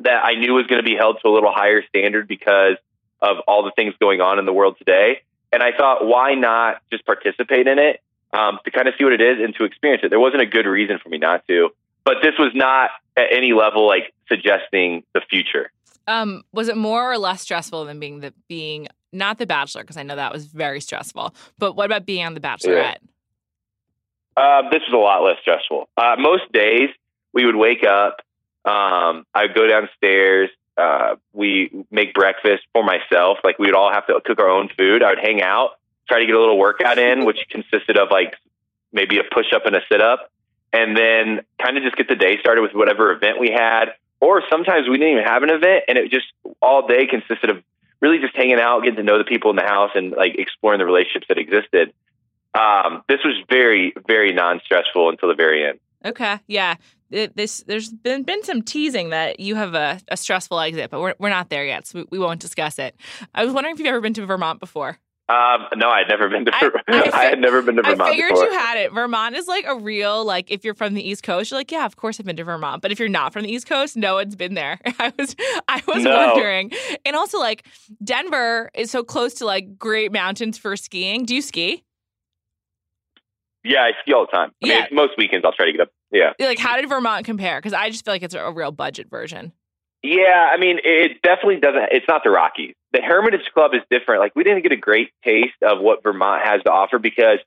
that 0.00 0.24
I 0.24 0.34
knew 0.34 0.54
was 0.54 0.66
going 0.66 0.82
to 0.82 0.88
be 0.88 0.96
held 0.96 1.18
to 1.22 1.28
a 1.28 1.32
little 1.32 1.52
higher 1.52 1.82
standard 1.88 2.26
because 2.26 2.76
of 3.20 3.38
all 3.46 3.62
the 3.64 3.70
things 3.72 3.94
going 4.00 4.20
on 4.20 4.38
in 4.38 4.46
the 4.46 4.52
world 4.52 4.76
today. 4.78 5.20
And 5.52 5.62
I 5.62 5.72
thought, 5.76 6.06
why 6.06 6.34
not 6.34 6.80
just 6.90 7.04
participate 7.04 7.66
in 7.66 7.78
it 7.78 8.00
um, 8.32 8.58
to 8.64 8.70
kind 8.70 8.88
of 8.88 8.94
see 8.96 9.04
what 9.04 9.12
it 9.12 9.20
is 9.20 9.38
and 9.44 9.54
to 9.56 9.64
experience 9.64 10.02
it? 10.04 10.08
There 10.10 10.20
wasn't 10.20 10.42
a 10.42 10.46
good 10.46 10.66
reason 10.66 10.98
for 11.02 11.08
me 11.08 11.18
not 11.18 11.46
to, 11.48 11.70
but 12.04 12.16
this 12.22 12.34
was 12.38 12.52
not 12.54 12.90
at 13.16 13.32
any 13.32 13.52
level 13.52 13.86
like 13.86 14.12
suggesting 14.28 15.02
the 15.12 15.20
future. 15.28 15.70
Um, 16.06 16.42
was 16.52 16.68
it 16.68 16.76
more 16.76 17.10
or 17.10 17.18
less 17.18 17.42
stressful 17.42 17.84
than 17.84 18.00
being 18.00 18.20
the 18.20 18.34
being 18.48 18.88
not 19.12 19.38
the 19.38 19.46
Bachelor? 19.46 19.82
Because 19.82 19.96
I 19.96 20.02
know 20.02 20.16
that 20.16 20.32
was 20.32 20.46
very 20.46 20.80
stressful. 20.80 21.34
But 21.58 21.76
what 21.76 21.86
about 21.86 22.06
being 22.06 22.24
on 22.24 22.34
the 22.34 22.40
Bachelorette? 22.40 22.98
Uh, 24.36 24.62
this 24.70 24.82
was 24.88 24.94
a 24.94 24.96
lot 24.96 25.22
less 25.22 25.36
stressful. 25.42 25.88
Uh, 25.96 26.16
most 26.18 26.50
days 26.52 26.88
we 27.32 27.44
would 27.44 27.56
wake 27.56 27.84
up. 27.84 28.20
Um, 28.64 29.26
I'd 29.34 29.54
go 29.54 29.66
downstairs. 29.66 30.50
Uh, 30.76 31.16
we 31.32 31.84
make 31.90 32.14
breakfast 32.14 32.62
for 32.72 32.82
myself. 32.82 33.38
Like 33.44 33.58
we 33.58 33.66
would 33.66 33.74
all 33.74 33.92
have 33.92 34.06
to 34.06 34.20
cook 34.24 34.40
our 34.40 34.48
own 34.48 34.68
food. 34.78 35.02
I 35.02 35.10
would 35.10 35.18
hang 35.18 35.42
out, 35.42 35.78
try 36.08 36.20
to 36.20 36.26
get 36.26 36.34
a 36.34 36.40
little 36.40 36.58
workout 36.58 36.98
in, 36.98 37.24
which 37.26 37.38
consisted 37.50 37.98
of 37.98 38.08
like 38.10 38.34
maybe 38.92 39.18
a 39.18 39.24
push 39.24 39.52
up 39.54 39.66
and 39.66 39.76
a 39.76 39.80
sit 39.90 40.00
up, 40.00 40.30
and 40.72 40.96
then 40.96 41.40
kind 41.62 41.76
of 41.76 41.82
just 41.82 41.96
get 41.96 42.08
the 42.08 42.16
day 42.16 42.38
started 42.40 42.62
with 42.62 42.72
whatever 42.72 43.12
event 43.12 43.38
we 43.38 43.50
had. 43.50 43.86
Or 44.20 44.42
sometimes 44.50 44.88
we 44.88 44.98
didn't 44.98 45.12
even 45.12 45.24
have 45.24 45.42
an 45.42 45.50
event, 45.50 45.84
and 45.88 45.96
it 45.96 46.10
just 46.10 46.26
all 46.60 46.86
day 46.86 47.06
consisted 47.06 47.50
of 47.50 47.62
really 48.00 48.18
just 48.18 48.36
hanging 48.36 48.60
out, 48.60 48.82
getting 48.82 48.96
to 48.96 49.02
know 49.02 49.18
the 49.18 49.24
people 49.24 49.50
in 49.50 49.56
the 49.56 49.62
house, 49.62 49.90
and 49.94 50.12
like 50.12 50.34
exploring 50.38 50.78
the 50.78 50.86
relationships 50.86 51.26
that 51.28 51.38
existed. 51.38 51.92
Um, 52.54 53.02
this 53.08 53.20
was 53.24 53.34
very, 53.48 53.94
very 54.06 54.32
non-stressful 54.32 55.08
until 55.08 55.28
the 55.28 55.34
very 55.34 55.66
end. 55.66 55.78
Okay, 56.04 56.38
yeah. 56.46 56.76
It, 57.10 57.36
this 57.36 57.64
there's 57.66 57.90
been 57.90 58.22
been 58.22 58.44
some 58.44 58.62
teasing 58.62 59.10
that 59.10 59.40
you 59.40 59.56
have 59.56 59.74
a, 59.74 60.00
a 60.08 60.16
stressful 60.16 60.60
exit, 60.60 60.90
but 60.90 61.00
we're 61.00 61.14
we're 61.18 61.28
not 61.28 61.50
there 61.50 61.64
yet, 61.64 61.86
so 61.86 62.00
we, 62.00 62.06
we 62.10 62.18
won't 62.18 62.40
discuss 62.40 62.78
it. 62.78 62.94
I 63.34 63.44
was 63.44 63.52
wondering 63.52 63.74
if 63.74 63.80
you've 63.80 63.88
ever 63.88 64.00
been 64.00 64.14
to 64.14 64.26
Vermont 64.26 64.60
before. 64.60 64.98
Um, 65.30 65.66
no, 65.76 65.88
I'd 65.90 66.08
never 66.08 66.28
been 66.28 66.44
to. 66.46 66.52
I- 66.54 66.70
I, 66.88 67.10
I 67.12 67.24
had 67.26 67.38
never 67.38 67.62
been 67.62 67.76
to 67.76 67.82
Vermont 67.82 68.00
I 68.00 68.10
figured 68.10 68.30
before. 68.30 68.46
you 68.46 68.52
had 68.52 68.78
it. 68.78 68.92
Vermont 68.92 69.36
is 69.36 69.46
like 69.46 69.64
a 69.66 69.76
real 69.76 70.24
like 70.24 70.50
if 70.50 70.64
you're 70.64 70.74
from 70.74 70.94
the 70.94 71.08
East 71.08 71.22
Coast, 71.22 71.50
you're 71.50 71.60
like, 71.60 71.70
yeah, 71.70 71.86
of 71.86 71.96
course 71.96 72.18
I've 72.18 72.26
been 72.26 72.36
to 72.36 72.44
Vermont. 72.44 72.82
But 72.82 72.90
if 72.90 72.98
you're 72.98 73.08
not 73.08 73.32
from 73.32 73.42
the 73.44 73.52
East 73.52 73.66
Coast, 73.68 73.96
no 73.96 74.14
one's 74.14 74.34
been 74.34 74.54
there. 74.54 74.80
I 74.98 75.12
was 75.18 75.36
I 75.68 75.82
was 75.86 76.02
No. 76.02 76.16
wondering. 76.16 76.72
And 77.04 77.14
also 77.14 77.38
like 77.38 77.64
Denver 78.02 78.70
is 78.74 78.90
so 78.90 79.04
close 79.04 79.34
to 79.34 79.46
like 79.46 79.78
great 79.78 80.10
mountains 80.10 80.58
for 80.58 80.76
skiing. 80.76 81.24
Do 81.26 81.34
you 81.34 81.42
ski? 81.42 81.84
yeah, 83.62 83.82
I 83.82 83.90
ski 84.02 84.12
all 84.14 84.26
the 84.30 84.36
time. 84.36 84.50
I 84.64 84.66
Yeah. 84.66 84.74
mean, 84.80 84.86
most 84.92 85.12
weekends 85.18 85.44
I'll 85.44 85.52
try 85.52 85.66
to 85.66 85.72
get 85.72 85.82
up. 85.82 85.90
Yeah, 86.12 86.32
Like 86.40 86.58
how 86.58 86.76
did 86.76 86.88
Vermont 86.88 87.24
compare? 87.24 87.58
Because 87.58 87.72
I 87.72 87.90
just 87.90 88.04
feel 88.04 88.14
like 88.14 88.22
it's 88.22 88.34
a 88.34 88.50
real 88.50 88.72
budget 88.72 89.08
version. 89.10 89.52
Yeah. 90.02 90.50
I 90.52 90.56
mean, 90.58 90.78
it 90.84 91.22
definitely 91.22 91.60
doesn't. 91.60 91.88
It's 91.92 92.06
not 92.08 92.22
the 92.24 92.30
Rockies. 92.30 92.74
The 92.92 93.00
Hermitage 93.02 93.50
Club 93.54 93.72
is 93.74 93.82
different. 93.90 94.20
Like 94.20 94.34
we 94.34 94.44
didn't 94.44 94.62
get 94.62 94.72
a 94.72 94.76
great 94.76 95.10
taste 95.24 95.54
of 95.62 95.80
what 95.80 96.02
Vermont 96.02 96.42
has 96.44 96.62
to 96.64 96.70
offer 96.70 96.98
because 96.98 97.38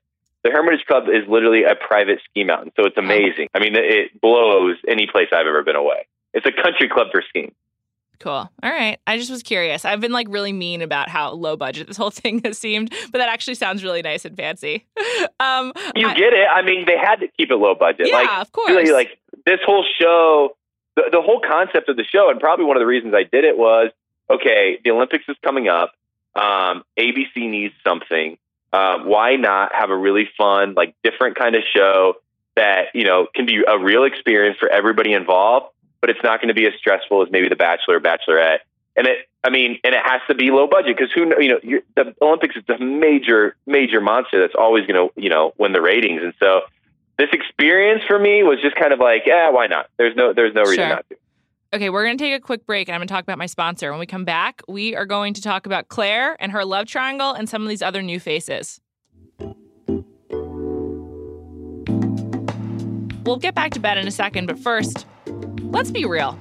the 0.42 0.50
Hermitage 0.50 0.84
Club 0.86 1.04
is 1.08 1.26
literally 1.28 1.64
a 1.64 1.74
private 1.74 2.20
ski 2.28 2.44
mountain, 2.44 2.72
so 2.76 2.84
it's 2.86 2.96
amazing. 2.98 3.48
I 3.54 3.60
mean, 3.60 3.74
it 3.76 4.20
blows 4.20 4.76
any 4.88 5.06
place 5.06 5.28
I've 5.32 5.46
ever 5.46 5.62
been 5.62 5.76
away. 5.76 6.06
It's 6.32 6.46
a 6.46 6.52
country 6.52 6.88
club 6.88 7.08
for 7.12 7.22
skiing. 7.28 7.52
Cool. 8.20 8.32
All 8.32 8.50
right. 8.62 8.98
I 9.06 9.18
just 9.18 9.30
was 9.30 9.42
curious. 9.42 9.84
I've 9.84 10.00
been 10.00 10.12
like 10.12 10.28
really 10.30 10.52
mean 10.52 10.82
about 10.82 11.08
how 11.08 11.32
low 11.32 11.56
budget 11.56 11.88
this 11.88 11.96
whole 11.96 12.10
thing 12.22 12.40
has 12.44 12.56
seemed, 12.58 12.90
but 13.10 13.18
that 13.18 13.28
actually 13.28 13.54
sounds 13.56 13.82
really 13.82 14.02
nice 14.02 14.24
and 14.24 14.36
fancy. 14.36 14.86
Um, 15.40 15.72
You 15.96 16.06
I- 16.08 16.14
get 16.14 16.32
it. 16.32 16.46
I 16.50 16.62
mean, 16.62 16.84
they 16.86 16.96
had 16.96 17.16
to 17.16 17.28
keep 17.36 17.50
it 17.50 17.56
low 17.56 17.74
budget. 17.74 18.06
yeah, 18.08 18.16
like, 18.16 18.40
of 18.40 18.52
course. 18.52 18.70
really, 18.70 18.92
like 18.92 19.18
this 19.44 19.58
whole 19.66 19.84
show, 20.00 20.56
the, 20.96 21.04
the 21.12 21.22
whole 21.22 21.40
concept 21.40 21.88
of 21.88 21.96
the 21.96 22.04
show, 22.04 22.30
and 22.30 22.40
probably 22.40 22.64
one 22.64 22.76
of 22.76 22.80
the 22.80 22.86
reasons 22.86 23.14
I 23.14 23.24
did 23.24 23.44
it 23.44 23.56
was 23.58 23.90
okay, 24.30 24.78
the 24.82 24.90
Olympics 24.90 25.24
is 25.28 25.36
coming 25.42 25.68
up. 25.68 25.92
Um, 26.34 26.84
ABC 26.98 27.36
needs 27.36 27.74
something. 27.86 28.38
Um, 28.72 29.06
why 29.06 29.36
not 29.36 29.72
have 29.74 29.90
a 29.90 29.96
really 29.96 30.28
fun, 30.36 30.74
like 30.74 30.96
different 31.04 31.36
kind 31.36 31.54
of 31.54 31.62
show 31.72 32.14
that 32.56 32.86
you 32.94 33.04
know 33.04 33.26
can 33.34 33.46
be 33.46 33.62
a 33.66 33.78
real 33.78 34.04
experience 34.04 34.58
for 34.58 34.68
everybody 34.68 35.12
involved, 35.12 35.66
but 36.00 36.10
it's 36.10 36.22
not 36.22 36.40
going 36.40 36.48
to 36.48 36.54
be 36.54 36.66
as 36.66 36.72
stressful 36.78 37.22
as 37.22 37.30
maybe 37.30 37.48
The 37.48 37.56
Bachelor 37.56 37.96
or 37.96 38.00
Bachelorette. 38.00 38.60
And 38.96 39.06
it, 39.06 39.28
I 39.42 39.50
mean, 39.50 39.78
and 39.84 39.94
it 39.94 40.00
has 40.04 40.20
to 40.28 40.34
be 40.34 40.50
low 40.50 40.66
budget 40.66 40.96
because 40.96 41.12
who, 41.12 41.40
you 41.42 41.48
know, 41.48 41.80
the 41.96 42.14
Olympics 42.22 42.56
is 42.56 42.62
a 42.68 42.82
major, 42.82 43.56
major 43.66 44.00
monster 44.00 44.40
that's 44.40 44.54
always 44.56 44.86
going 44.86 45.08
to, 45.08 45.20
you 45.20 45.28
know, 45.28 45.52
win 45.58 45.72
the 45.72 45.82
ratings. 45.82 46.22
And 46.22 46.32
so 46.38 46.62
this 47.18 47.28
experience 47.32 48.02
for 48.06 48.18
me 48.18 48.42
was 48.42 48.60
just 48.60 48.76
kind 48.76 48.92
of 48.92 48.98
like, 48.98 49.22
yeah, 49.26 49.50
why 49.50 49.66
not? 49.66 49.86
There's 49.96 50.16
no, 50.16 50.32
there's 50.32 50.54
no 50.54 50.62
reason 50.62 50.76
Sure. 50.76 50.88
not 50.88 51.08
to. 51.08 51.16
Okay, 51.72 51.90
we're 51.90 52.04
going 52.04 52.16
to 52.16 52.22
take 52.24 52.34
a 52.34 52.40
quick 52.40 52.66
break 52.66 52.88
and 52.88 52.94
I'm 52.94 53.00
going 53.00 53.08
to 53.08 53.14
talk 53.14 53.24
about 53.24 53.36
my 53.38 53.46
sponsor. 53.46 53.90
When 53.90 53.98
we 53.98 54.06
come 54.06 54.24
back, 54.24 54.62
we 54.68 54.94
are 54.94 55.06
going 55.06 55.34
to 55.34 55.42
talk 55.42 55.66
about 55.66 55.88
Claire 55.88 56.36
and 56.40 56.52
her 56.52 56.64
love 56.64 56.86
triangle 56.86 57.32
and 57.32 57.48
some 57.48 57.62
of 57.62 57.68
these 57.68 57.82
other 57.82 58.00
new 58.00 58.20
faces. 58.20 58.80
We'll 63.24 63.38
get 63.38 63.54
back 63.54 63.72
to 63.72 63.80
Ben 63.80 63.98
in 63.98 64.06
a 64.06 64.10
second, 64.12 64.46
but 64.46 64.58
first, 64.58 65.06
let's 65.62 65.90
be 65.90 66.04
real. 66.04 66.38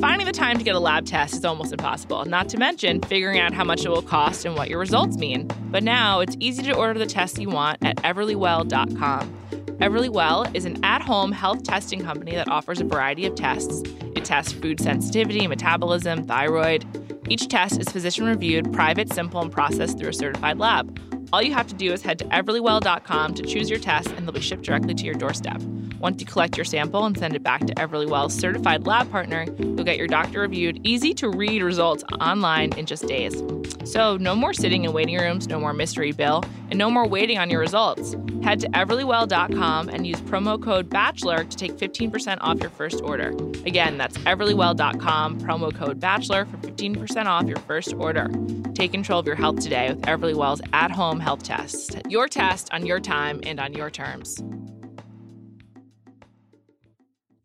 Finding 0.00 0.26
the 0.26 0.32
time 0.32 0.58
to 0.58 0.64
get 0.64 0.74
a 0.74 0.78
lab 0.80 1.06
test 1.06 1.34
is 1.34 1.44
almost 1.44 1.72
impossible, 1.72 2.24
not 2.24 2.48
to 2.50 2.58
mention 2.58 3.00
figuring 3.02 3.38
out 3.40 3.54
how 3.54 3.64
much 3.64 3.84
it 3.84 3.88
will 3.88 4.02
cost 4.02 4.44
and 4.44 4.54
what 4.54 4.68
your 4.68 4.78
results 4.78 5.16
mean. 5.16 5.48
But 5.70 5.82
now 5.82 6.20
it's 6.20 6.36
easy 6.38 6.62
to 6.64 6.74
order 6.76 6.98
the 6.98 7.06
test 7.06 7.38
you 7.38 7.48
want 7.48 7.78
at 7.84 7.96
everlywell.com. 7.98 9.34
Everlywell 9.80 10.54
is 10.54 10.64
an 10.64 10.82
at 10.82 11.02
home 11.02 11.32
health 11.32 11.62
testing 11.62 12.02
company 12.02 12.32
that 12.32 12.48
offers 12.48 12.80
a 12.80 12.84
variety 12.84 13.26
of 13.26 13.34
tests. 13.34 13.82
It 14.14 14.24
tests 14.24 14.52
food 14.52 14.80
sensitivity, 14.80 15.46
metabolism, 15.46 16.24
thyroid. 16.24 16.86
Each 17.28 17.46
test 17.46 17.78
is 17.78 17.86
physician 17.88 18.24
reviewed, 18.24 18.72
private, 18.72 19.12
simple, 19.12 19.42
and 19.42 19.52
processed 19.52 19.98
through 19.98 20.08
a 20.08 20.14
certified 20.14 20.58
lab. 20.58 20.98
All 21.32 21.42
you 21.42 21.52
have 21.52 21.66
to 21.68 21.74
do 21.74 21.92
is 21.92 22.02
head 22.02 22.18
to 22.20 22.24
everlywell.com 22.26 23.34
to 23.34 23.42
choose 23.42 23.68
your 23.68 23.78
test, 23.78 24.08
and 24.10 24.26
they'll 24.26 24.32
be 24.32 24.40
shipped 24.40 24.62
directly 24.62 24.94
to 24.94 25.04
your 25.04 25.14
doorstep. 25.14 25.60
Once 25.98 26.20
you 26.20 26.26
collect 26.26 26.56
your 26.56 26.64
sample 26.64 27.04
and 27.04 27.16
send 27.16 27.34
it 27.34 27.42
back 27.42 27.66
to 27.66 27.74
Everlywell's 27.74 28.34
certified 28.34 28.86
lab 28.86 29.10
partner, 29.10 29.46
you'll 29.58 29.84
get 29.84 29.96
your 29.96 30.06
doctor 30.06 30.40
reviewed, 30.40 30.78
easy 30.84 31.14
to 31.14 31.28
read 31.30 31.62
results 31.62 32.04
online 32.20 32.72
in 32.74 32.86
just 32.86 33.06
days. 33.06 33.42
So, 33.84 34.16
no 34.16 34.34
more 34.34 34.52
sitting 34.52 34.84
in 34.84 34.92
waiting 34.92 35.16
rooms, 35.16 35.48
no 35.48 35.58
more 35.58 35.72
mystery 35.72 36.12
bill, 36.12 36.44
and 36.70 36.78
no 36.78 36.90
more 36.90 37.06
waiting 37.08 37.38
on 37.38 37.50
your 37.50 37.60
results. 37.60 38.14
Head 38.42 38.60
to 38.60 38.68
everlywell.com 38.70 39.88
and 39.88 40.06
use 40.06 40.20
promo 40.22 40.62
code 40.62 40.90
BACHELOR 40.90 41.44
to 41.44 41.56
take 41.56 41.72
15% 41.72 42.38
off 42.40 42.60
your 42.60 42.70
first 42.70 43.00
order. 43.02 43.30
Again, 43.64 43.96
that's 43.96 44.18
everlywell.com, 44.18 45.40
promo 45.40 45.74
code 45.74 46.00
BACHELOR 46.00 46.46
for 46.46 46.56
15% 46.58 47.26
off 47.26 47.46
your 47.46 47.58
first 47.58 47.94
order. 47.94 48.28
Take 48.74 48.92
control 48.92 49.20
of 49.20 49.26
your 49.26 49.36
health 49.36 49.60
today 49.60 49.88
with 49.88 50.02
Everlywell's 50.02 50.60
at 50.72 50.90
home 50.90 51.15
health 51.20 51.42
test. 51.42 51.96
Your 52.08 52.28
test 52.28 52.72
on 52.72 52.86
your 52.86 53.00
time 53.00 53.40
and 53.42 53.60
on 53.60 53.72
your 53.74 53.90
terms. 53.90 54.42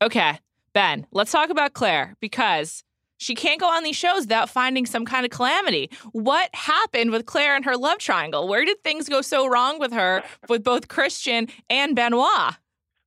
Okay, 0.01 0.39
Ben, 0.73 1.05
let's 1.11 1.31
talk 1.31 1.49
about 1.49 1.73
Claire 1.73 2.15
because 2.21 2.83
she 3.17 3.35
can't 3.35 3.59
go 3.59 3.67
on 3.67 3.83
these 3.83 3.95
shows 3.95 4.21
without 4.21 4.49
finding 4.49 4.87
some 4.87 5.05
kind 5.05 5.25
of 5.25 5.31
calamity. 5.31 5.91
What 6.11 6.49
happened 6.55 7.11
with 7.11 7.27
Claire 7.27 7.55
and 7.55 7.63
her 7.65 7.77
love 7.77 7.99
triangle? 7.99 8.47
Where 8.47 8.65
did 8.65 8.83
things 8.83 9.07
go 9.07 9.21
so 9.21 9.47
wrong 9.47 9.77
with 9.77 9.93
her 9.93 10.23
with 10.49 10.63
both 10.63 10.87
Christian 10.87 11.47
and 11.69 11.95
Benoit? 11.95 12.55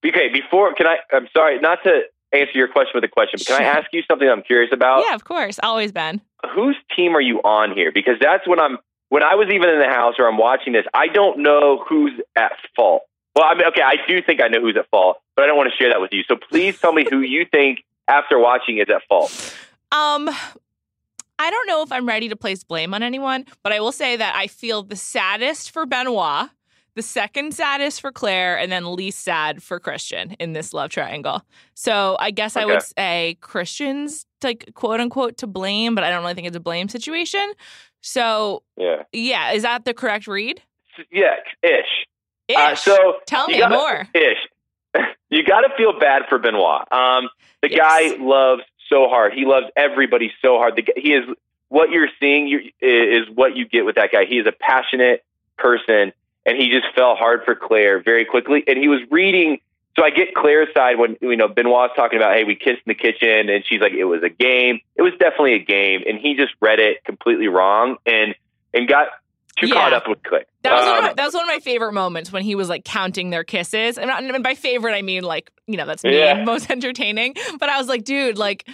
Okay, 0.07 0.29
before 0.33 0.73
can 0.75 0.87
I? 0.87 0.99
I'm 1.13 1.27
sorry, 1.37 1.59
not 1.59 1.81
to 1.83 2.03
answer 2.33 2.53
your 2.55 2.69
question 2.69 2.93
with 2.95 3.05
a 3.05 3.09
question, 3.09 3.39
but 3.39 3.47
can 3.47 3.61
I 3.61 3.65
ask 3.65 3.87
you 3.93 4.03
something 4.09 4.29
I'm 4.29 4.43
curious 4.43 4.71
about? 4.73 5.03
yeah, 5.05 5.15
of 5.15 5.25
course. 5.25 5.59
Always 5.63 5.91
Ben. 5.91 6.21
Whose 6.55 6.77
team 6.95 7.17
are 7.17 7.21
you 7.21 7.39
on 7.39 7.75
here? 7.75 7.91
Because 7.93 8.15
that's 8.21 8.47
what 8.47 8.61
I'm 8.61 8.79
when 9.09 9.23
I 9.23 9.35
was 9.35 9.49
even 9.53 9.69
in 9.69 9.79
the 9.79 9.89
house 9.89 10.15
or 10.19 10.29
I'm 10.29 10.39
watching 10.39 10.73
this, 10.73 10.85
I 10.93 11.09
don't 11.09 11.41
know 11.41 11.85
who's 11.89 12.13
at 12.37 12.53
fault. 12.75 13.03
Well, 13.35 13.45
I 13.45 13.55
mean, 13.55 13.67
okay, 13.69 13.83
I 13.83 13.97
do 14.07 14.23
think 14.23 14.41
I 14.43 14.49
know 14.49 14.61
who's 14.61 14.77
at 14.77 14.89
fault, 14.91 15.21
but 15.35 15.43
I 15.43 15.47
don't 15.47 15.57
want 15.57 15.71
to 15.71 15.77
share 15.77 15.91
that 15.91 16.01
with 16.01 16.13
you. 16.13 16.23
So 16.29 16.37
please 16.37 16.79
tell 16.79 16.93
me 16.93 17.07
who 17.09 17.21
you 17.21 17.47
think 17.51 17.85
after 18.09 18.39
watching 18.39 18.79
is 18.79 18.87
at 18.89 19.03
fault. 19.09 19.57
Um, 19.93 20.29
I 21.39 21.51
don't 21.51 21.67
know 21.67 21.83
if 21.83 21.91
I'm 21.91 22.07
ready 22.07 22.29
to 22.29 22.37
place 22.37 22.63
blame 22.63 22.95
on 22.95 23.03
anyone, 23.03 23.45
but 23.63 23.73
I 23.73 23.81
will 23.81 23.93
say 23.93 24.17
that 24.17 24.35
I 24.37 24.47
feel 24.47 24.83
the 24.83 24.97
saddest 24.97 25.71
for 25.71 25.85
Benoit, 25.85 26.49
the 26.97 27.03
second 27.03 27.55
saddest 27.55 28.01
for 28.01 28.13
Claire, 28.13 28.57
and 28.59 28.71
then 28.71 28.95
least 28.95 29.21
sad 29.21 29.63
for 29.63 29.81
Christian 29.81 30.33
in 30.39 30.53
this 30.53 30.73
love 30.73 30.91
triangle. 30.91 31.43
So 31.75 32.17
I 32.21 32.31
guess 32.31 32.57
I 32.57 32.65
would 32.65 32.83
say 32.83 33.37
Christian's 33.41 34.27
like 34.43 34.71
quote 34.75 35.01
unquote 35.01 35.37
to 35.39 35.47
blame, 35.47 35.95
but 35.95 36.05
I 36.05 36.11
don't 36.11 36.23
really 36.23 36.35
think 36.35 36.47
it's 36.47 36.57
a 36.57 36.61
blame 36.61 36.89
situation. 36.89 37.53
So 38.01 38.63
Yeah, 38.77 39.03
yeah, 39.13 39.53
is 39.53 39.63
that 39.63 39.85
the 39.85 39.95
correct 39.95 40.27
read? 40.27 40.61
yeah, 41.11 41.37
ish. 41.63 42.07
Ish. 42.49 42.57
Uh, 42.57 42.75
so 42.77 43.15
Tell 43.27 43.49
me 43.49 43.59
gotta- 43.59 43.75
more. 43.75 44.09
ish. 44.15 44.39
you 45.31 45.43
got 45.45 45.63
to 45.63 45.71
feel 45.77 45.99
bad 45.99 46.23
for 46.29 46.39
Benoit. 46.39 46.91
Um, 46.93 47.29
the 47.63 47.71
Yes. 47.71 47.79
guy 47.79 48.17
loves 48.23 48.63
so 48.89 49.09
hard. 49.09 49.33
He 49.33 49.45
loves 49.47 49.67
everybody 49.77 50.31
so 50.43 50.59
hard. 50.59 50.77
The, 50.77 50.87
he 50.97 51.15
is 51.15 51.25
what 51.69 51.91
you're 51.91 52.11
seeing 52.21 52.47
you, 52.47 52.61
is 52.81 53.27
what 53.35 53.57
you 53.57 53.67
get 53.67 53.85
with 53.85 53.97
that 53.97 54.13
guy. 54.13 54.27
He 54.27 54.39
is 54.39 54.47
a 54.47 54.53
passionate 54.53 55.25
person, 55.57 56.13
and 56.47 56.57
he 56.57 56.69
just 56.71 56.87
fell 56.95 57.15
hard 57.17 57.41
for 57.45 57.55
Claire 57.55 58.03
very 58.03 58.25
quickly. 58.25 58.63
And 58.67 58.79
he 58.79 58.89
was 58.89 59.01
reading. 59.11 59.59
So 59.97 60.05
I 60.05 60.11
get 60.11 60.35
Claire's 60.35 60.69
side 60.75 60.99
when 60.99 61.17
you 61.21 61.37
know 61.37 61.47
Benoit's 61.49 61.95
talking 61.95 62.19
about, 62.19 62.35
hey, 62.35 62.43
we 62.45 62.57
kissed 62.57 62.83
in 62.85 62.89
the 62.89 62.95
kitchen, 62.95 63.49
and 63.49 63.65
she's 63.67 63.81
like, 63.81 63.93
it 63.93 64.05
was 64.05 64.23
a 64.25 64.29
game. 64.29 64.81
It 64.97 65.03
was 65.03 65.13
definitely 65.21 65.55
a 65.55 65.65
game, 65.65 66.03
and 66.07 66.19
he 66.19 66.35
just 66.35 66.53
read 66.61 66.81
it 66.81 67.05
completely 67.05 67.47
wrong 67.49 67.97
and 68.05 68.35
and 68.73 68.89
got 68.89 69.07
too 69.57 69.69
Yeah. 69.69 69.75
caught 69.75 69.93
up 69.93 70.09
with 70.09 70.21
Claire. 70.25 70.47
That 70.63 70.73
was, 70.73 70.81
one 70.85 70.89
of 70.91 70.99
Um, 70.99 71.05
my, 71.11 71.13
that 71.15 71.25
was 71.27 71.35
one 71.35 71.43
of 71.45 71.47
my 71.55 71.61
favorite 71.61 71.93
moments 71.93 72.33
when 72.33 72.43
he 72.43 72.57
was 72.57 72.69
like 72.69 72.85
counting 72.85 73.31
their 73.31 73.45
kisses. 73.45 73.97
And, 73.99 74.11
and 74.11 74.43
by 74.43 74.57
favorite, 74.57 74.95
I 74.95 75.03
mean 75.03 75.23
like, 75.23 75.53
you 75.69 75.77
know, 75.77 75.87
that's 75.87 76.03
me 76.03 76.19
Yeah. 76.19 76.43
most 76.45 76.69
entertaining. 76.71 77.35
But 77.61 77.69
I 77.69 77.79
was 77.79 77.87
like, 77.87 78.03
dude, 78.03 78.37
like, 78.37 78.69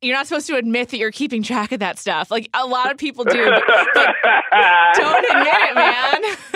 you're 0.00 0.16
not 0.16 0.26
supposed 0.26 0.46
to 0.46 0.56
admit 0.56 0.88
that 0.90 0.96
you're 0.96 1.10
keeping 1.10 1.42
track 1.42 1.72
of 1.72 1.80
that 1.80 1.98
stuff. 1.98 2.30
Like, 2.30 2.48
a 2.54 2.64
lot 2.66 2.90
of 2.90 2.96
people 2.96 3.24
do. 3.24 3.44
But, 3.50 3.62
but 3.94 4.14
don't 4.94 5.24
admit 5.30 5.54
it, 5.60 5.74
man. 5.74 6.22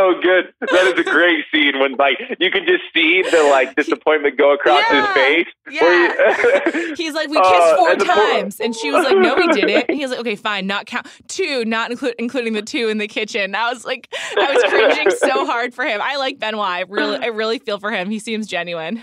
so 0.00 0.20
good. 0.22 0.52
That 0.60 0.86
is 0.86 0.98
a 0.98 1.04
great 1.04 1.44
scene 1.52 1.78
when 1.78 1.94
like 1.94 2.18
you 2.38 2.50
can 2.50 2.64
just 2.66 2.82
see 2.94 3.22
the 3.22 3.42
like 3.50 3.74
disappointment 3.76 4.38
go 4.38 4.52
across 4.54 4.82
Yeah. 4.90 5.06
his 5.06 5.14
face. 5.14 5.46
yeah. 5.70 6.70
He- 6.72 6.94
He's 7.04 7.14
like, 7.14 7.28
we 7.28 7.36
Uh, 7.36 7.42
kissed 7.42 7.76
four 7.76 7.90
and 7.90 8.00
the 8.00 8.04
poor- 8.06 8.14
times. 8.14 8.60
and 8.60 8.74
she 8.74 8.90
was 8.90 9.04
like, 9.04 9.16
no, 9.18 9.34
we 9.34 9.46
didn't. 9.48 9.84
And 9.88 9.96
he 9.96 10.02
was 10.04 10.10
like, 10.10 10.20
okay, 10.20 10.36
fine, 10.36 10.66
not 10.66 10.86
count. 10.86 11.06
Two, 11.28 11.64
not 11.64 11.90
inclu- 11.90 12.14
including 12.18 12.52
the 12.54 12.62
two 12.62 12.88
in 12.88 12.98
the 12.98 13.08
kitchen. 13.08 13.54
I 13.54 13.70
was 13.72 13.84
like, 13.84 14.08
I 14.36 14.52
was 14.54 14.62
cringing 14.64 15.10
so 15.18 15.46
hard 15.46 15.74
for 15.74 15.84
him. 15.84 16.00
I 16.02 16.16
like 16.16 16.38
Benoit. 16.38 16.60
I 16.66 16.80
really, 16.88 17.18
I 17.18 17.26
really 17.26 17.58
feel 17.58 17.78
for 17.78 17.90
him. 17.90 18.10
He 18.10 18.18
seems 18.18 18.46
genuine. 18.46 19.02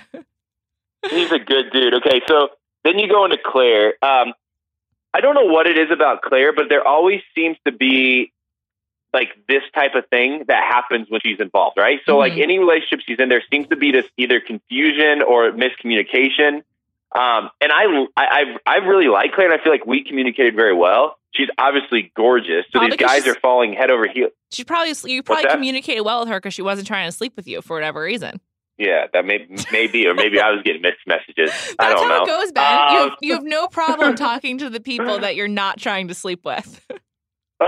He's 1.09 1.31
a 1.31 1.39
good 1.39 1.71
dude. 1.71 1.93
Okay, 1.95 2.21
so 2.27 2.49
then 2.83 2.99
you 2.99 3.07
go 3.07 3.25
into 3.25 3.37
Claire. 3.43 3.93
Um, 4.01 4.33
I 5.13 5.21
don't 5.21 5.35
know 5.35 5.45
what 5.45 5.67
it 5.67 5.77
is 5.77 5.89
about 5.91 6.21
Claire, 6.21 6.53
but 6.53 6.65
there 6.69 6.85
always 6.87 7.21
seems 7.33 7.57
to 7.65 7.71
be 7.71 8.31
like 9.13 9.29
this 9.47 9.63
type 9.73 9.95
of 9.95 10.05
thing 10.09 10.43
that 10.47 10.63
happens 10.71 11.07
when 11.09 11.21
she's 11.23 11.39
involved, 11.39 11.77
right? 11.77 11.99
So 12.05 12.17
like 12.17 12.33
Mhm. 12.33 12.43
any 12.43 12.59
relationship 12.59 12.99
she's 13.07 13.19
in, 13.19 13.29
there 13.29 13.43
seems 13.51 13.67
to 13.69 13.75
be 13.75 13.91
this 13.91 14.05
either 14.17 14.39
confusion 14.39 15.21
or 15.21 15.51
miscommunication. 15.51 16.63
Um, 17.15 17.49
and 17.61 17.71
I, 17.71 18.05
I, 18.17 18.43
I, 18.65 18.75
really 18.77 19.07
like 19.07 19.31
Claire, 19.31 19.49
and 19.51 19.59
I 19.59 19.63
feel 19.63 19.71
like 19.71 19.85
we 19.85 20.03
communicated 20.03 20.55
very 20.55 20.73
well. 20.73 21.17
She's 21.31 21.47
obviously 21.57 22.11
gorgeous, 22.15 22.65
so 22.71 22.79
Oh, 22.81 22.85
these 22.85 22.97
guys 22.97 23.25
are 23.27 23.35
falling 23.35 23.73
head 23.73 23.89
over 23.89 24.07
heels. 24.07 24.31
She 24.51 24.65
probably 24.65 24.93
you 25.11 25.23
probably 25.23 25.49
communicated 25.49 26.01
well 26.01 26.19
with 26.19 26.29
her 26.29 26.37
because 26.37 26.53
she 26.53 26.61
wasn't 26.61 26.85
trying 26.87 27.07
to 27.07 27.11
sleep 27.13 27.33
with 27.37 27.47
you 27.47 27.61
for 27.61 27.75
whatever 27.77 28.01
reason. 28.01 28.41
Yeah, 28.77 29.07
that 29.13 29.25
may 29.25 29.47
maybe, 29.71 30.05
or 30.05 30.13
maybe 30.13 30.39
I 30.39 30.51
was 30.51 30.61
getting 30.63 30.81
mixed 30.81 31.07
messages. 31.07 31.49
I 31.79 31.89
That's 31.89 32.01
don't 32.01 32.09
how 32.09 32.17
know. 32.17 32.23
it 32.23 32.27
goes, 32.27 32.51
Ben. 32.51 32.63
you, 32.91 32.99
Um, 32.99 33.09
have, 33.09 33.17
you 33.21 33.33
have 33.33 33.43
no 33.43 33.67
problem 33.67 34.15
talking 34.17 34.57
to 34.59 34.69
the 34.69 34.79
people 34.81 35.19
that 35.19 35.35
you're 35.35 35.47
not 35.47 35.79
trying 35.79 36.09
to 36.09 36.13
sleep 36.13 36.43
with. 36.43 36.85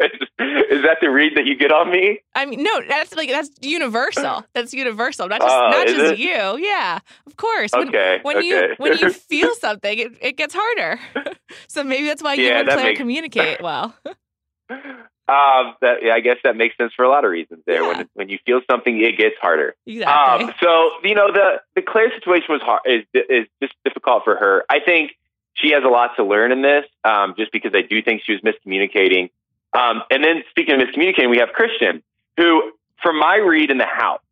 is 0.00 0.82
that 0.82 0.98
the 1.00 1.10
read 1.10 1.36
that 1.36 1.44
you 1.46 1.56
get 1.56 1.72
on 1.72 1.90
me? 1.90 2.20
I 2.34 2.46
mean, 2.46 2.62
no, 2.62 2.80
that's 2.88 3.14
like 3.14 3.28
that's 3.28 3.50
universal. 3.60 4.44
That's 4.54 4.72
universal. 4.72 5.28
Not 5.28 5.40
just 5.40 5.54
Oh, 5.54 5.70
not 5.70 5.86
just 5.86 6.12
it? 6.14 6.18
you. 6.18 6.58
Yeah, 6.58 6.98
of 7.26 7.36
course. 7.36 7.70
When, 7.72 7.88
Okay. 7.88 8.18
when 8.22 8.38
okay. 8.38 8.46
you 8.46 8.74
when 8.78 8.96
you 8.98 9.10
feel 9.30 9.54
something, 9.56 9.98
it, 9.98 10.12
it 10.20 10.36
gets 10.36 10.54
harder. 10.56 10.98
so 11.68 11.84
maybe 11.84 12.06
that's 12.06 12.22
why 12.22 12.34
you 12.34 12.44
Yeah, 12.44 12.60
and 12.60 12.68
Claire 12.68 12.84
makes- 12.84 12.98
communicate 12.98 13.62
well. 13.62 13.94
Um, 15.30 15.74
that 15.82 15.98
yeah, 16.02 16.14
I 16.14 16.20
guess 16.20 16.38
that 16.44 16.56
makes 16.56 16.74
sense 16.78 16.94
for 16.96 17.04
a 17.04 17.10
lot 17.10 17.26
of 17.26 17.30
reasons. 17.30 17.62
There, 17.66 17.82
Yeah. 17.82 17.88
when 17.88 18.08
when 18.14 18.28
you 18.30 18.38
feel 18.46 18.62
something, 18.70 18.98
it 19.02 19.18
gets 19.18 19.34
harder. 19.42 19.74
Exactly. 19.86 20.46
Um, 20.46 20.54
so 20.62 20.90
you 21.02 21.14
know 21.14 21.30
the 21.30 21.60
the 21.76 21.82
Claire 21.82 22.10
situation 22.14 22.46
was 22.48 22.62
hard 22.62 22.80
is 22.86 23.04
is 23.12 23.46
just 23.62 23.74
difficult 23.84 24.24
for 24.24 24.36
her. 24.36 24.64
I 24.70 24.80
think 24.80 25.12
she 25.60 25.70
has 25.70 25.82
a 25.84 25.88
lot 25.88 26.16
to 26.16 26.24
learn 26.24 26.52
in 26.52 26.62
this, 26.62 26.84
um, 27.04 27.34
just 27.36 27.52
because 27.52 27.72
I 27.74 27.82
do 27.82 28.02
think 28.02 28.22
she 28.24 28.32
was 28.32 28.40
miscommunicating. 28.42 29.30
Um, 29.72 30.02
and 30.10 30.24
then 30.24 30.42
speaking 30.50 30.74
of 30.74 30.80
miscommunicating, 30.80 31.30
we 31.30 31.38
have 31.38 31.50
Christian, 31.52 32.02
who, 32.36 32.72
from 33.02 33.18
my 33.18 33.36
read 33.36 33.70
in 33.70 33.78
the 33.78 33.86
house, 33.86 34.22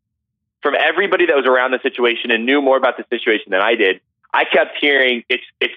from 0.63 0.75
everybody 0.75 1.27
that 1.27 1.37
was 1.37 1.47
around 1.47 1.73
the 1.73 1.81
situation 1.83 2.31
and 2.31 2.47
knew 2.47 2.63
more 2.63 2.77
about 2.77 2.97
the 2.97 3.05
situation 3.11 3.51
than 3.51 3.61
I 3.61 3.75
did, 3.75 4.01
I 4.33 4.45
kept 4.45 4.79
hearing 4.81 5.23
it's 5.29 5.45
it's 5.61 5.75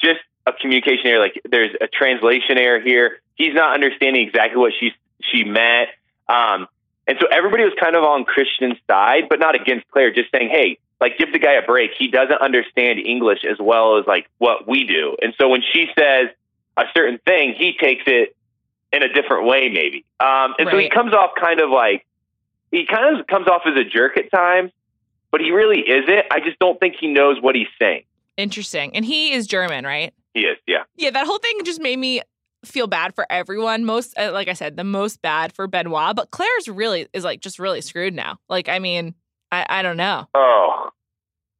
just 0.00 0.20
a 0.46 0.52
communication 0.52 1.06
error. 1.06 1.20
Like 1.20 1.40
there's 1.48 1.74
a 1.80 1.86
translation 1.86 2.58
error 2.58 2.80
here. 2.80 3.20
He's 3.34 3.54
not 3.54 3.74
understanding 3.74 4.26
exactly 4.26 4.58
what 4.58 4.72
she 4.78 4.92
she 5.22 5.44
meant. 5.44 5.90
Um, 6.28 6.68
and 7.06 7.16
so 7.20 7.26
everybody 7.26 7.64
was 7.64 7.72
kind 7.80 7.96
of 7.96 8.04
on 8.04 8.24
Christian's 8.24 8.76
side, 8.86 9.24
but 9.30 9.40
not 9.40 9.54
against 9.54 9.88
Claire, 9.88 10.12
just 10.12 10.30
saying, 10.30 10.50
hey, 10.50 10.78
like 11.00 11.18
give 11.18 11.32
the 11.32 11.38
guy 11.38 11.54
a 11.54 11.62
break. 11.62 11.92
He 11.98 12.08
doesn't 12.08 12.40
understand 12.40 12.98
English 12.98 13.44
as 13.44 13.58
well 13.60 13.98
as 13.98 14.06
like 14.06 14.28
what 14.38 14.66
we 14.66 14.84
do. 14.84 15.16
And 15.22 15.34
so 15.40 15.48
when 15.48 15.62
she 15.72 15.86
says 15.98 16.28
a 16.76 16.84
certain 16.96 17.18
thing, 17.26 17.54
he 17.56 17.76
takes 17.78 18.04
it 18.06 18.36
in 18.92 19.02
a 19.02 19.12
different 19.12 19.46
way, 19.46 19.68
maybe. 19.68 20.04
Um, 20.20 20.54
and 20.58 20.68
so 20.70 20.78
he 20.78 20.88
comes 20.88 21.12
off 21.12 21.30
kind 21.40 21.60
of 21.60 21.70
like 21.70 22.06
he 22.70 22.86
kind 22.86 23.18
of 23.18 23.26
comes 23.26 23.46
off 23.48 23.62
as 23.66 23.76
a 23.76 23.84
jerk 23.84 24.16
at 24.16 24.30
times, 24.30 24.72
but 25.30 25.40
he 25.40 25.50
really 25.50 25.80
isn't. 25.80 26.26
I 26.30 26.40
just 26.40 26.58
don't 26.58 26.78
think 26.80 26.96
he 26.98 27.06
knows 27.06 27.36
what 27.40 27.54
he's 27.54 27.68
saying. 27.80 28.04
Interesting. 28.36 28.94
And 28.94 29.04
he 29.04 29.32
is 29.32 29.46
German, 29.46 29.84
right? 29.84 30.14
He 30.34 30.40
is, 30.40 30.58
yeah. 30.66 30.84
Yeah, 30.96 31.10
that 31.10 31.26
whole 31.26 31.38
thing 31.38 31.58
just 31.64 31.80
made 31.80 31.98
me 31.98 32.22
feel 32.64 32.86
bad 32.86 33.14
for 33.14 33.26
everyone. 33.30 33.84
Most, 33.84 34.18
uh, 34.18 34.30
like 34.32 34.48
I 34.48 34.52
said, 34.52 34.76
the 34.76 34.84
most 34.84 35.22
bad 35.22 35.52
for 35.52 35.66
Benoit, 35.66 36.14
but 36.14 36.30
Claire's 36.30 36.68
really 36.68 37.08
is 37.12 37.24
like 37.24 37.40
just 37.40 37.58
really 37.58 37.80
screwed 37.80 38.14
now. 38.14 38.38
Like, 38.48 38.68
I 38.68 38.78
mean, 38.78 39.14
I, 39.50 39.66
I 39.68 39.82
don't 39.82 39.96
know. 39.96 40.28
Oh, 40.34 40.90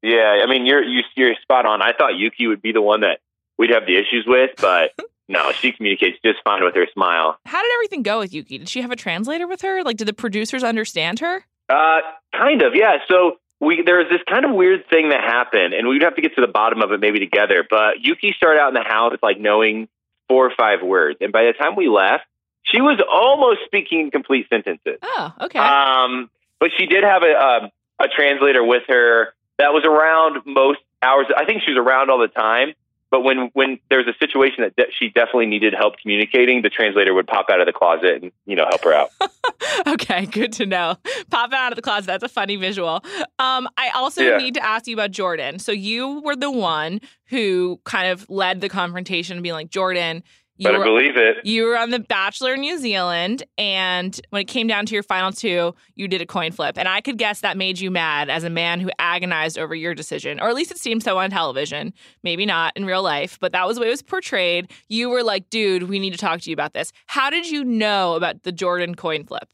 yeah. 0.02 0.42
I 0.42 0.46
mean, 0.46 0.66
you're 0.66 0.82
you, 0.82 1.02
you're 1.16 1.34
spot 1.42 1.66
on. 1.66 1.82
I 1.82 1.92
thought 1.92 2.16
Yuki 2.16 2.46
would 2.46 2.62
be 2.62 2.72
the 2.72 2.82
one 2.82 3.00
that 3.00 3.20
we'd 3.58 3.70
have 3.70 3.86
the 3.86 3.96
issues 3.96 4.24
with, 4.26 4.50
but 4.58 4.92
no, 5.28 5.52
she 5.52 5.72
communicates 5.72 6.18
just 6.24 6.38
fine 6.44 6.64
with 6.64 6.74
her 6.74 6.86
smile. 6.92 7.38
How 7.46 7.62
did 7.62 7.72
everything 7.74 8.02
go 8.02 8.18
with 8.18 8.32
Yuki? 8.32 8.58
Did 8.58 8.68
she 8.68 8.82
have 8.82 8.90
a 8.90 8.96
translator 8.96 9.46
with 9.46 9.62
her? 9.62 9.82
Like, 9.82 9.96
did 9.96 10.08
the 10.08 10.12
producers 10.12 10.62
understand 10.62 11.20
her? 11.20 11.44
Uh, 11.68 12.00
kind 12.34 12.62
of, 12.62 12.74
yeah. 12.74 12.98
So 13.08 13.38
we 13.60 13.82
there 13.84 13.98
was 13.98 14.06
this 14.10 14.20
kind 14.28 14.44
of 14.44 14.54
weird 14.54 14.88
thing 14.88 15.10
that 15.10 15.20
happened, 15.20 15.74
and 15.74 15.88
we'd 15.88 16.02
have 16.02 16.14
to 16.16 16.22
get 16.22 16.34
to 16.36 16.40
the 16.40 16.48
bottom 16.48 16.82
of 16.82 16.92
it 16.92 17.00
maybe 17.00 17.18
together. 17.18 17.66
But 17.68 18.00
Yuki 18.00 18.32
started 18.36 18.60
out 18.60 18.68
in 18.68 18.74
the 18.74 18.88
house 18.88 19.16
like 19.22 19.40
knowing 19.40 19.88
four 20.28 20.46
or 20.46 20.52
five 20.56 20.82
words, 20.82 21.18
and 21.20 21.32
by 21.32 21.44
the 21.44 21.52
time 21.52 21.74
we 21.76 21.88
left, 21.88 22.24
she 22.62 22.80
was 22.80 23.00
almost 23.10 23.60
speaking 23.66 24.10
complete 24.10 24.46
sentences. 24.48 24.98
Oh, 25.02 25.34
okay. 25.42 25.58
Um, 25.58 26.30
but 26.60 26.70
she 26.78 26.86
did 26.86 27.04
have 27.04 27.22
a, 27.22 27.32
a 27.32 27.72
a 28.00 28.08
translator 28.08 28.64
with 28.64 28.82
her 28.88 29.34
that 29.58 29.72
was 29.72 29.84
around 29.84 30.42
most 30.46 30.78
hours. 31.02 31.26
I 31.36 31.44
think 31.44 31.62
she 31.64 31.72
was 31.72 31.78
around 31.78 32.10
all 32.10 32.18
the 32.18 32.28
time. 32.28 32.74
But 33.10 33.22
when 33.22 33.48
when 33.54 33.78
there 33.88 33.96
was 33.98 34.06
a 34.06 34.12
situation 34.18 34.64
that 34.64 34.76
de- 34.76 34.92
she 34.98 35.08
definitely 35.08 35.46
needed 35.46 35.72
help 35.74 35.94
communicating, 35.96 36.60
the 36.60 36.68
translator 36.68 37.14
would 37.14 37.26
pop 37.26 37.46
out 37.50 37.58
of 37.58 37.64
the 37.66 37.72
closet 37.72 38.22
and 38.22 38.32
you 38.44 38.54
know 38.54 38.66
help 38.68 38.84
her 38.84 38.92
out. 38.92 39.08
okay, 39.86 40.26
good 40.26 40.52
to 40.54 40.66
know. 40.66 40.94
Pop 41.30 41.50
out 41.54 41.72
of 41.72 41.76
the 41.76 41.80
closet. 41.82 42.06
That's 42.06 42.22
a 42.22 42.28
funny 42.28 42.56
visual. 42.56 43.02
Um, 43.38 43.66
I 43.78 43.90
also 43.94 44.22
Yeah. 44.22 44.36
need 44.36 44.52
to 44.54 44.62
ask 44.64 44.86
you 44.86 44.94
about 44.94 45.10
Jordan. 45.12 45.58
So 45.58 45.72
you 45.72 46.20
were 46.20 46.36
the 46.36 46.50
one 46.50 47.00
who 47.30 47.80
kind 47.84 48.10
of 48.10 48.28
led 48.28 48.60
the 48.60 48.68
confrontation, 48.68 49.40
being 49.40 49.54
like, 49.54 49.70
Jordan, 49.70 50.22
you 50.58 50.64
Better 50.64 50.78
were 50.78 50.84
believe 50.84 51.16
it. 51.16 51.38
You 51.44 51.64
were 51.64 51.78
on 51.78 51.90
The 51.90 51.98
Bachelor 51.98 52.54
in 52.54 52.60
New 52.60 52.78
Zealand, 52.78 53.42
and 53.56 54.20
when 54.30 54.42
it 54.42 54.48
came 54.48 54.66
down 54.66 54.84
to 54.86 54.94
your 54.94 55.02
final 55.02 55.32
two, 55.32 55.74
you 55.94 56.08
did 56.08 56.20
a 56.20 56.26
coin 56.26 56.52
flip. 56.52 56.76
And 56.76 56.86
I 56.86 57.00
could 57.00 57.16
guess 57.16 57.40
that 57.40 57.56
made 57.56 57.78
you 57.78 57.90
mad 57.90 58.28
as 58.28 58.44
a 58.44 58.50
man 58.50 58.80
who 58.80 58.90
agonized 58.98 59.58
over 59.58 59.74
your 59.74 59.94
decision, 59.94 60.40
or 60.40 60.48
at 60.48 60.54
least 60.54 60.70
it 60.70 60.78
seemed 60.78 61.02
so 61.02 61.16
on 61.18 61.30
television. 61.30 61.94
Maybe 62.22 62.44
not 62.44 62.76
in 62.76 62.84
real 62.84 63.02
life, 63.02 63.38
but 63.40 63.52
that 63.52 63.66
was 63.66 63.76
the 63.76 63.80
way 63.80 63.86
it 63.86 63.90
was 63.90 64.02
portrayed. 64.02 64.70
You 64.88 65.08
were 65.08 65.22
like, 65.22 65.48
dude, 65.48 65.84
we 65.84 65.98
need 65.98 66.10
to 66.10 66.18
talk 66.18 66.40
to 66.42 66.50
you 66.50 66.54
about 66.54 66.74
this. 66.74 66.92
How 67.06 67.30
did 67.30 67.48
you 67.48 67.64
know 67.64 68.14
about 68.14 68.42
the 68.42 68.52
Jordan 68.52 68.94
coin 68.94 69.24
flip? 69.24 69.48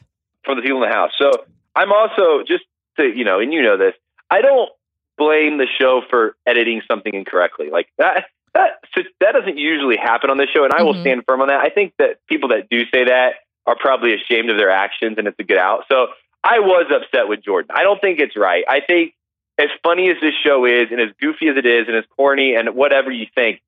from 0.44 0.56
the 0.56 0.62
people 0.62 0.82
in 0.82 0.88
the 0.88 0.94
house. 0.94 1.12
So 1.18 1.30
I'm 1.74 1.92
also 1.92 2.44
just 2.46 2.64
to 2.98 3.04
you 3.04 3.24
know, 3.24 3.40
and 3.40 3.52
you 3.52 3.62
know 3.62 3.76
this. 3.76 3.94
I 4.30 4.40
don't 4.40 4.70
blame 5.16 5.58
the 5.58 5.66
show 5.78 6.02
for 6.08 6.36
editing 6.46 6.82
something 6.88 7.12
incorrectly. 7.12 7.70
Like 7.70 7.88
that. 7.98 8.26
That 8.54 8.78
so 8.94 9.02
that 9.20 9.32
doesn't 9.32 9.58
usually 9.58 9.96
happen 9.96 10.30
on 10.30 10.36
the 10.36 10.46
show, 10.46 10.64
and 10.64 10.72
I 10.72 10.82
will 10.82 10.94
Mhm. 10.94 11.00
stand 11.00 11.24
firm 11.26 11.40
on 11.40 11.48
that. 11.48 11.60
I 11.60 11.70
think 11.70 11.94
that 11.98 12.18
people 12.28 12.50
that 12.50 12.68
do 12.68 12.84
say 12.86 13.04
that 13.04 13.34
are 13.66 13.76
probably 13.76 14.14
ashamed 14.14 14.50
of 14.50 14.56
their 14.56 14.70
actions, 14.70 15.18
and 15.18 15.26
it's 15.26 15.38
a 15.38 15.44
good 15.44 15.58
out. 15.58 15.86
So 15.90 16.08
I 16.42 16.60
was 16.60 16.86
upset 16.90 17.26
with 17.28 17.42
Jordan. 17.42 17.70
I 17.74 17.82
don't 17.82 18.00
think 18.00 18.20
it's 18.20 18.36
right. 18.36 18.64
I 18.68 18.80
think 18.80 19.14
as 19.58 19.68
funny 19.82 20.10
as 20.10 20.16
this 20.20 20.34
show 20.44 20.64
is, 20.66 20.90
and 20.90 21.00
as 21.00 21.10
goofy 21.20 21.48
as 21.48 21.56
it 21.56 21.66
is, 21.66 21.88
and 21.88 21.96
as 21.96 22.04
corny, 22.16 22.54
and 22.54 22.74
whatever 22.74 23.10
you 23.10 23.26
think, 23.34 23.60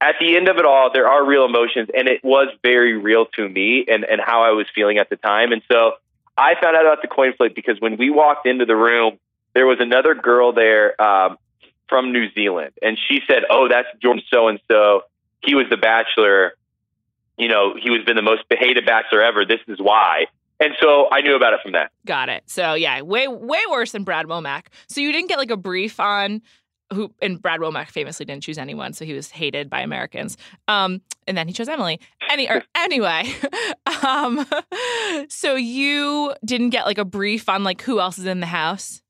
at 0.00 0.16
the 0.20 0.36
end 0.36 0.48
of 0.48 0.58
it 0.58 0.66
all, 0.66 0.90
there 0.92 1.08
are 1.08 1.24
real 1.24 1.44
emotions, 1.44 1.88
and 1.96 2.08
it 2.08 2.22
was 2.24 2.48
very 2.62 2.96
real 2.98 3.26
to 3.36 3.48
me 3.48 3.86
and, 3.88 4.04
and 4.04 4.20
how 4.20 4.42
I 4.42 4.50
was 4.50 4.66
feeling 4.74 4.98
at 4.98 5.08
the 5.08 5.16
time. 5.16 5.52
And 5.52 5.62
so 5.70 5.92
I 6.36 6.54
found 6.60 6.76
out 6.76 6.84
about 6.84 7.00
the 7.00 7.08
coin 7.08 7.32
flip 7.34 7.54
because 7.54 7.80
when 7.80 7.96
we 7.96 8.10
walked 8.10 8.46
into 8.46 8.66
the 8.66 8.76
room, 8.76 9.18
there 9.54 9.66
was 9.66 9.78
another 9.80 10.14
girl 10.14 10.52
there 10.52 11.00
um, 11.00 11.38
from 11.94 12.10
New 12.10 12.26
Zealand, 12.34 12.72
and 12.82 12.98
she 13.08 13.20
said, 13.28 13.44
"Oh, 13.48 13.68
that's 13.70 13.86
Jordan 14.02 14.24
so 14.28 14.48
and 14.48 14.58
so. 14.68 15.02
He 15.44 15.54
was 15.54 15.66
the 15.70 15.76
Bachelor. 15.76 16.54
You 17.38 17.46
know, 17.46 17.76
he 17.80 17.88
was 17.88 18.02
been 18.04 18.16
the 18.16 18.22
most 18.22 18.42
hated 18.50 18.84
Bachelor 18.84 19.22
ever. 19.22 19.44
This 19.44 19.60
is 19.68 19.78
why." 19.80 20.26
And 20.58 20.74
so 20.80 21.06
I 21.12 21.20
knew 21.20 21.36
about 21.36 21.52
it 21.52 21.60
from 21.62 21.72
that. 21.72 21.92
Got 22.04 22.30
it. 22.30 22.42
So 22.46 22.74
yeah, 22.74 23.00
way 23.02 23.28
way 23.28 23.60
worse 23.70 23.92
than 23.92 24.02
Brad 24.02 24.26
Womack. 24.26 24.66
So 24.88 25.00
you 25.00 25.12
didn't 25.12 25.28
get 25.28 25.38
like 25.38 25.52
a 25.52 25.56
brief 25.56 26.00
on 26.00 26.42
who 26.92 27.12
and 27.22 27.40
Brad 27.40 27.60
Womack 27.60 27.90
famously 27.90 28.26
didn't 28.26 28.42
choose 28.42 28.58
anyone, 28.58 28.92
so 28.92 29.04
he 29.04 29.12
was 29.12 29.30
hated 29.30 29.70
by 29.70 29.82
Americans. 29.82 30.36
Um, 30.66 31.00
and 31.28 31.38
then 31.38 31.46
he 31.46 31.54
chose 31.54 31.68
Emily. 31.68 32.00
Any 32.28 32.50
or 32.50 32.64
anyway, 32.74 33.32
um, 34.04 34.44
so 35.28 35.54
you 35.54 36.34
didn't 36.44 36.70
get 36.70 36.86
like 36.86 36.98
a 36.98 37.04
brief 37.04 37.48
on 37.48 37.62
like 37.62 37.82
who 37.82 38.00
else 38.00 38.18
is 38.18 38.26
in 38.26 38.40
the 38.40 38.46
house. 38.46 39.00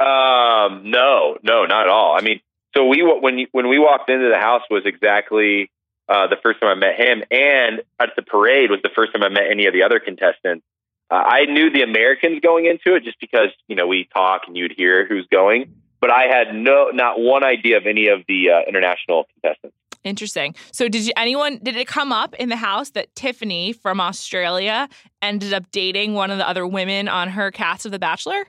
Um, 0.00 0.90
no, 0.90 1.36
no, 1.42 1.66
not 1.66 1.82
at 1.82 1.88
all. 1.88 2.16
I 2.16 2.22
mean, 2.22 2.40
so 2.74 2.86
we 2.86 3.02
when 3.02 3.46
when 3.52 3.68
we 3.68 3.78
walked 3.78 4.08
into 4.08 4.30
the 4.30 4.38
house 4.38 4.62
was 4.70 4.84
exactly 4.86 5.70
uh, 6.08 6.26
the 6.28 6.36
first 6.42 6.60
time 6.60 6.70
I 6.70 6.74
met 6.74 6.98
him, 6.98 7.22
and 7.30 7.82
at 8.00 8.10
the 8.16 8.22
parade 8.22 8.70
was 8.70 8.80
the 8.82 8.90
first 8.94 9.12
time 9.12 9.22
I 9.22 9.28
met 9.28 9.50
any 9.50 9.66
of 9.66 9.74
the 9.74 9.82
other 9.82 10.00
contestants. 10.00 10.64
Uh, 11.10 11.14
I 11.14 11.44
knew 11.44 11.70
the 11.70 11.82
Americans 11.82 12.40
going 12.40 12.64
into 12.64 12.96
it 12.96 13.04
just 13.04 13.20
because 13.20 13.48
you 13.68 13.76
know 13.76 13.86
we 13.86 14.08
talk 14.14 14.42
and 14.46 14.56
you'd 14.56 14.72
hear 14.74 15.06
who's 15.06 15.26
going, 15.30 15.74
but 16.00 16.10
I 16.10 16.28
had 16.28 16.54
no 16.54 16.90
not 16.94 17.20
one 17.20 17.44
idea 17.44 17.76
of 17.76 17.86
any 17.86 18.08
of 18.08 18.20
the 18.26 18.50
uh, 18.50 18.60
international 18.66 19.26
contestants. 19.34 19.76
Interesting. 20.02 20.54
So 20.72 20.88
did 20.88 21.06
you 21.06 21.12
anyone 21.16 21.58
did 21.62 21.76
it 21.76 21.86
come 21.86 22.10
up 22.10 22.34
in 22.36 22.48
the 22.48 22.56
house 22.56 22.90
that 22.90 23.14
Tiffany 23.14 23.74
from 23.74 24.00
Australia 24.00 24.88
ended 25.20 25.52
up 25.52 25.70
dating 25.72 26.14
one 26.14 26.30
of 26.30 26.38
the 26.38 26.48
other 26.48 26.66
women 26.66 27.06
on 27.06 27.28
her 27.28 27.50
cast 27.50 27.84
of 27.84 27.92
The 27.92 27.98
Bachelor? 27.98 28.46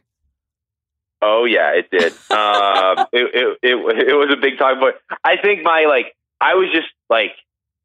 Oh 1.21 1.45
yeah, 1.45 1.71
it 1.75 1.89
did. 1.91 2.13
um, 2.31 3.07
it, 3.13 3.29
it 3.33 3.57
it 3.61 4.07
it 4.09 4.13
was 4.15 4.29
a 4.31 4.37
big 4.41 4.57
talk 4.57 4.79
point. 4.79 4.95
I 5.23 5.37
think 5.37 5.63
my 5.63 5.85
like 5.87 6.15
I 6.39 6.55
was 6.55 6.69
just 6.73 6.87
like 7.09 7.33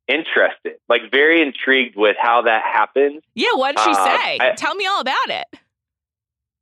interested, 0.08 0.74
like 0.88 1.10
very 1.10 1.42
intrigued 1.42 1.96
with 1.96 2.16
how 2.20 2.42
that 2.42 2.62
happened. 2.62 3.22
Yeah, 3.34 3.54
what 3.54 3.76
did 3.76 3.84
she 3.84 3.90
Uh, 3.90 4.04
say? 4.04 4.38
I- 4.40 4.52
Tell 4.56 4.74
me 4.74 4.86
all 4.86 5.00
about 5.00 5.28
it. 5.28 5.46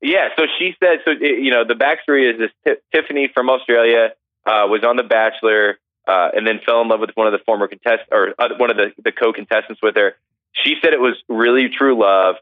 Yeah, 0.00 0.28
so 0.36 0.46
she 0.58 0.74
said, 0.80 0.98
so 1.04 1.12
it- 1.12 1.42
you 1.42 1.50
know, 1.50 1.64
the 1.64 1.74
backstory 1.74 2.30
is 2.32 2.38
this: 2.38 2.50
Ti- 2.66 2.80
Tiffany 2.92 3.30
from 3.32 3.48
Australia 3.48 4.10
uh, 4.46 4.66
was 4.68 4.82
on 4.84 4.96
The 4.96 5.02
Bachelor, 5.02 5.78
uh, 6.06 6.28
and 6.34 6.46
then 6.46 6.60
fell 6.66 6.80
in 6.82 6.88
love 6.88 7.00
with 7.00 7.10
one 7.14 7.26
of 7.26 7.32
the 7.32 7.38
former 7.46 7.68
contestants 7.68 8.08
or 8.12 8.34
uh, 8.38 8.48
one 8.58 8.70
of 8.70 8.76
the, 8.76 8.92
the 9.02 9.12
co-contestants 9.12 9.80
with 9.82 9.94
her. 9.96 10.16
She 10.52 10.74
said 10.82 10.92
it 10.92 11.00
was 11.00 11.16
really 11.28 11.68
true 11.70 11.98
love. 11.98 12.36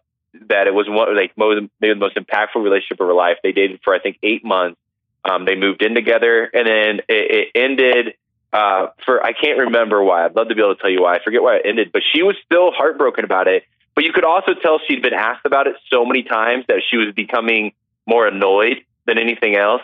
That 0.48 0.66
it 0.66 0.74
was 0.74 0.86
one 0.88 1.14
like 1.14 1.36
most, 1.36 1.68
maybe 1.80 1.94
the 1.94 2.00
most 2.00 2.16
impactful 2.16 2.62
relationship 2.62 3.00
of 3.00 3.06
her 3.06 3.14
life. 3.14 3.38
They 3.42 3.52
dated 3.52 3.80
for 3.84 3.94
I 3.94 3.98
think 3.98 4.18
eight 4.22 4.44
months. 4.44 4.78
Um, 5.24 5.44
they 5.44 5.54
moved 5.54 5.82
in 5.82 5.94
together, 5.94 6.44
and 6.44 6.66
then 6.66 7.00
it, 7.08 7.30
it 7.30 7.48
ended. 7.54 8.14
Uh, 8.52 8.88
for 9.04 9.24
I 9.24 9.32
can't 9.32 9.58
remember 9.58 10.02
why. 10.02 10.24
I'd 10.24 10.34
love 10.34 10.48
to 10.48 10.54
be 10.54 10.60
able 10.60 10.74
to 10.74 10.80
tell 10.80 10.90
you 10.90 11.02
why. 11.02 11.16
I 11.16 11.22
forget 11.22 11.42
why 11.42 11.56
it 11.56 11.62
ended, 11.64 11.90
but 11.92 12.02
she 12.12 12.22
was 12.22 12.36
still 12.44 12.70
heartbroken 12.70 13.24
about 13.24 13.46
it. 13.46 13.64
But 13.94 14.04
you 14.04 14.12
could 14.12 14.24
also 14.24 14.54
tell 14.54 14.80
she'd 14.86 15.02
been 15.02 15.14
asked 15.14 15.44
about 15.44 15.66
it 15.66 15.76
so 15.90 16.04
many 16.04 16.22
times 16.22 16.64
that 16.68 16.82
she 16.90 16.96
was 16.96 17.14
becoming 17.14 17.72
more 18.06 18.26
annoyed 18.26 18.84
than 19.06 19.18
anything 19.18 19.54
else 19.54 19.82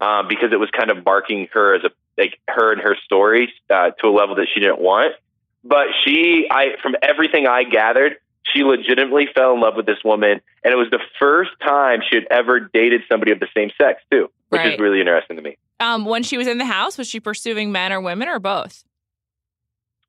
um, 0.00 0.28
because 0.28 0.52
it 0.52 0.60
was 0.60 0.70
kind 0.70 0.90
of 0.90 1.04
marking 1.04 1.48
her 1.52 1.74
as 1.74 1.84
a 1.84 1.90
like 2.16 2.38
her 2.48 2.72
and 2.72 2.80
her 2.80 2.96
stories 3.04 3.50
uh, 3.70 3.90
to 3.90 4.08
a 4.08 4.10
level 4.10 4.34
that 4.36 4.48
she 4.52 4.60
didn't 4.60 4.80
want. 4.80 5.14
But 5.64 5.88
she, 6.04 6.48
I 6.50 6.76
from 6.82 6.96
everything 7.02 7.46
I 7.46 7.64
gathered, 7.64 8.16
she 8.52 8.62
legitimately 8.62 9.28
fell 9.34 9.54
in 9.54 9.60
love 9.60 9.74
with 9.76 9.86
this 9.86 9.98
woman, 10.04 10.40
and 10.64 10.72
it 10.72 10.76
was 10.76 10.88
the 10.90 11.00
first 11.18 11.50
time 11.62 12.00
she 12.08 12.16
had 12.16 12.26
ever 12.30 12.60
dated 12.60 13.02
somebody 13.10 13.32
of 13.32 13.40
the 13.40 13.48
same 13.56 13.70
sex 13.80 14.02
too, 14.10 14.30
which 14.48 14.60
Right. 14.60 14.72
is 14.74 14.78
really 14.80 15.00
interesting 15.00 15.36
to 15.36 15.42
me. 15.42 15.56
Um, 15.80 16.04
when 16.04 16.22
she 16.22 16.36
was 16.36 16.46
in 16.46 16.58
the 16.58 16.64
house, 16.64 16.98
was 16.98 17.08
she 17.08 17.20
pursuing 17.20 17.70
men 17.72 17.92
or 17.92 18.00
women 18.00 18.28
or 18.28 18.38
both? 18.38 18.84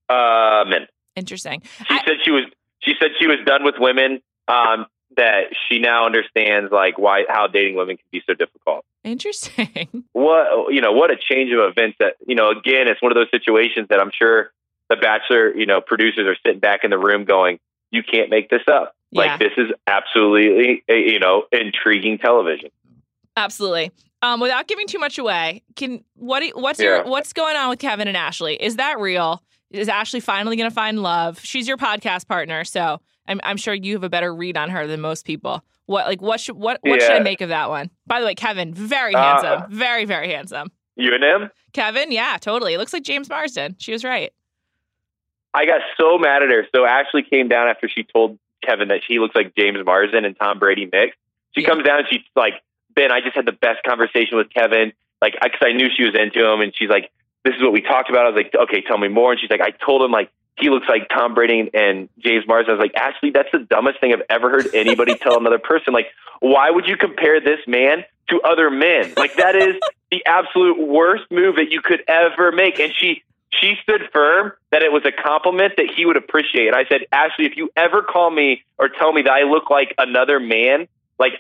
Uh, 0.08 0.64
men. 0.68 0.88
Interesting. 1.16 1.62
She 1.78 1.86
I- 1.90 2.04
said 2.06 2.18
she 2.24 2.32
was 2.32 2.46
she 2.82 2.94
said 3.00 3.10
she 3.20 3.28
was 3.28 3.38
done 3.46 3.64
with 3.64 3.76
women. 3.80 4.22
Um, 4.48 4.88
that 5.18 5.46
she 5.68 5.80
now 5.80 6.06
understands 6.06 6.72
like 6.72 6.98
why 6.98 7.26
how 7.28 7.48
dating 7.48 7.76
women 7.76 7.98
can 7.98 8.06
be 8.12 8.22
so 8.26 8.34
difficult. 8.34 8.86
Interesting. 9.04 10.04
What 10.14 10.74
you 10.74 10.82
know, 10.82 10.92
what 10.92 11.12
a 11.12 11.16
change 11.18 11.52
of 11.52 11.60
events 11.70 11.98
that 12.00 12.16
you 12.26 12.36
know. 12.36 12.50
Again, 12.50 12.88
it's 12.88 13.02
one 13.02 13.12
of 13.12 13.16
those 13.16 13.30
situations 13.32 13.88
that 13.90 14.00
I'm 14.00 14.12
sure 14.14 14.52
the 14.90 14.96
Bachelor, 14.98 15.56
you 15.56 15.66
know, 15.66 15.82
producers 15.82 16.26
are 16.28 16.36
sitting 16.46 16.60
back 16.60 16.84
in 16.84 16.90
the 16.90 16.98
room 16.98 17.24
going, 17.26 17.60
"You 17.92 18.04
can't 18.04 18.30
make 18.30 18.50
this 18.50 18.62
up." 18.72 18.96
Yeah. 19.12 19.22
Like 19.22 19.40
this 19.40 19.52
is 19.58 19.72
absolutely 19.88 20.84
you 20.88 21.20
know 21.20 21.44
intriguing 21.52 22.18
television. 22.18 22.70
Absolutely. 23.38 23.92
Um, 24.22 24.40
without 24.42 24.68
giving 24.68 24.86
too 24.88 25.00
much 25.00 25.18
away, 25.18 25.64
can 25.76 26.04
what 26.16 26.44
what's 26.56 26.80
Yeah. 26.80 26.86
your 26.88 27.04
what's 27.06 27.34
going 27.34 27.56
on 27.56 27.70
with 27.70 27.80
Kevin 27.80 28.08
and 28.08 28.18
Ashley? 28.18 28.56
Is 28.56 28.76
that 28.76 29.00
real? 29.00 29.42
Is 29.72 29.88
Ashley 29.88 30.20
finally 30.20 30.56
going 30.58 30.70
to 30.70 30.74
find 30.76 31.02
love? 31.02 31.40
She's 31.42 31.68
your 31.68 31.78
podcast 31.78 32.28
partner, 32.28 32.64
so 32.66 33.00
I'm 33.28 33.40
I'm 33.44 33.58
sure 33.58 33.74
you 33.74 33.94
have 33.94 34.04
a 34.04 34.10
better 34.10 34.34
read 34.34 34.58
on 34.58 34.70
her 34.72 34.88
than 34.88 35.00
most 35.00 35.26
people. 35.26 35.64
What 35.86 36.06
like 36.08 36.22
what 36.22 36.40
should 36.40 36.56
what 36.58 36.80
what 36.84 37.02
should 37.02 37.12
I 37.14 37.20
make 37.20 37.42
of 37.42 37.50
that 37.50 37.70
one? 37.70 37.90
By 38.06 38.20
the 38.20 38.26
way, 38.26 38.36
Kevin, 38.36 38.74
very 38.74 39.16
Uh, 39.16 39.22
handsome, 39.22 39.72
very 39.72 40.06
very 40.06 40.30
handsome. 40.32 40.72
You 40.96 41.14
and 41.16 41.24
him? 41.24 41.50
Kevin, 41.72 42.12
yeah, 42.12 42.38
totally. 42.42 42.74
It 42.74 42.78
looks 42.78 42.92
like 42.94 43.04
James 43.04 43.30
Marsden. 43.30 43.76
She 43.80 43.94
was 43.94 44.04
right. 44.04 44.34
I 45.54 45.66
got 45.66 45.82
so 45.98 46.18
mad 46.18 46.44
at 46.44 46.50
her. 46.50 46.66
So 46.76 46.86
Ashley 46.86 47.24
came 47.24 47.48
down 47.48 47.68
after 47.68 47.90
she 47.90 48.04
told 48.04 48.38
Kevin 48.64 48.90
that 48.90 49.02
she 49.08 49.20
looks 49.20 49.36
like 49.36 49.56
James 49.56 49.80
Marsden 49.86 50.26
and 50.26 50.38
Tom 50.38 50.60
Brady 50.60 50.88
mixed. 50.92 51.18
She 51.56 51.62
Yeah. 51.62 51.70
comes 51.70 51.84
down 51.86 52.00
and 52.00 52.08
she's 52.10 52.22
like, 52.36 52.62
Ben, 52.94 53.12
I 53.12 53.22
just 53.22 53.36
had 53.36 53.46
the 53.46 53.52
best 53.54 53.84
conversation 53.84 54.38
with 54.38 54.50
Kevin. 54.54 54.94
Like, 55.22 55.34
because 55.42 55.60
I 55.62 55.72
knew 55.74 55.88
she 55.96 56.04
was 56.04 56.16
into 56.16 56.46
him. 56.46 56.62
And 56.62 56.74
she's 56.76 56.90
like, 56.90 57.12
this 57.44 57.56
is 57.56 57.62
what 57.62 57.72
we 57.72 57.82
talked 57.82 58.10
about. 58.10 58.26
I 58.26 58.30
was 58.30 58.36
like, 58.36 58.54
okay, 58.64 58.82
tell 58.82 58.98
me 58.98 59.08
more. 59.08 59.32
And 59.32 59.40
she's 59.40 59.50
like, 59.50 59.62
I 59.62 59.72
told 59.72 60.02
him, 60.02 60.12
like, 60.12 60.30
he 60.58 60.70
looks 60.70 60.88
like 60.90 61.08
Tom 61.10 61.34
Brady 61.34 61.70
and 61.74 62.10
James 62.20 62.46
Marsden. 62.46 62.72
I 62.72 62.78
was 62.78 62.82
like, 62.84 62.96
Ashley, 62.96 63.32
that's 63.32 63.48
the 63.54 63.60
dumbest 63.60 64.02
thing 64.02 64.12
I've 64.14 64.24
ever 64.30 64.50
heard 64.50 64.74
anybody 64.76 65.16
tell 65.16 65.38
another 65.40 65.58
person. 65.60 65.94
Like, 65.94 66.08
why 66.42 66.70
would 66.70 66.86
you 66.88 66.98
compare 66.98 67.40
this 67.40 67.60
man 67.66 68.04
to 68.30 68.42
other 68.42 68.70
men? 68.70 69.14
Like, 69.16 69.36
that 69.36 69.56
is 69.56 69.76
the 70.12 70.26
absolute 70.26 70.78
worst 70.80 71.24
move 71.32 71.56
that 71.56 71.72
you 71.72 71.82
could 71.82 72.04
ever 72.10 72.52
make. 72.52 72.80
And 72.80 72.92
she, 72.94 73.24
she 73.52 73.76
stood 73.82 74.02
firm 74.14 74.52
that 74.72 74.84
it 74.84 74.92
was 74.92 75.04
a 75.06 75.12
compliment 75.12 75.74
that 75.78 75.88
he 75.96 76.06
would 76.06 76.18
appreciate. 76.18 76.68
And 76.68 76.76
I 76.76 76.86
said, 76.86 77.02
Ashley, 77.12 77.46
if 77.46 77.58
you 77.58 77.70
ever 77.76 78.02
call 78.02 78.30
me 78.32 78.64
or 78.78 78.90
tell 78.90 79.12
me 79.12 79.24
that 79.24 79.32
I 79.32 79.44
look 79.44 79.70
like 79.70 79.94
another 79.98 80.40
man, 80.40 80.88
like, 81.18 81.34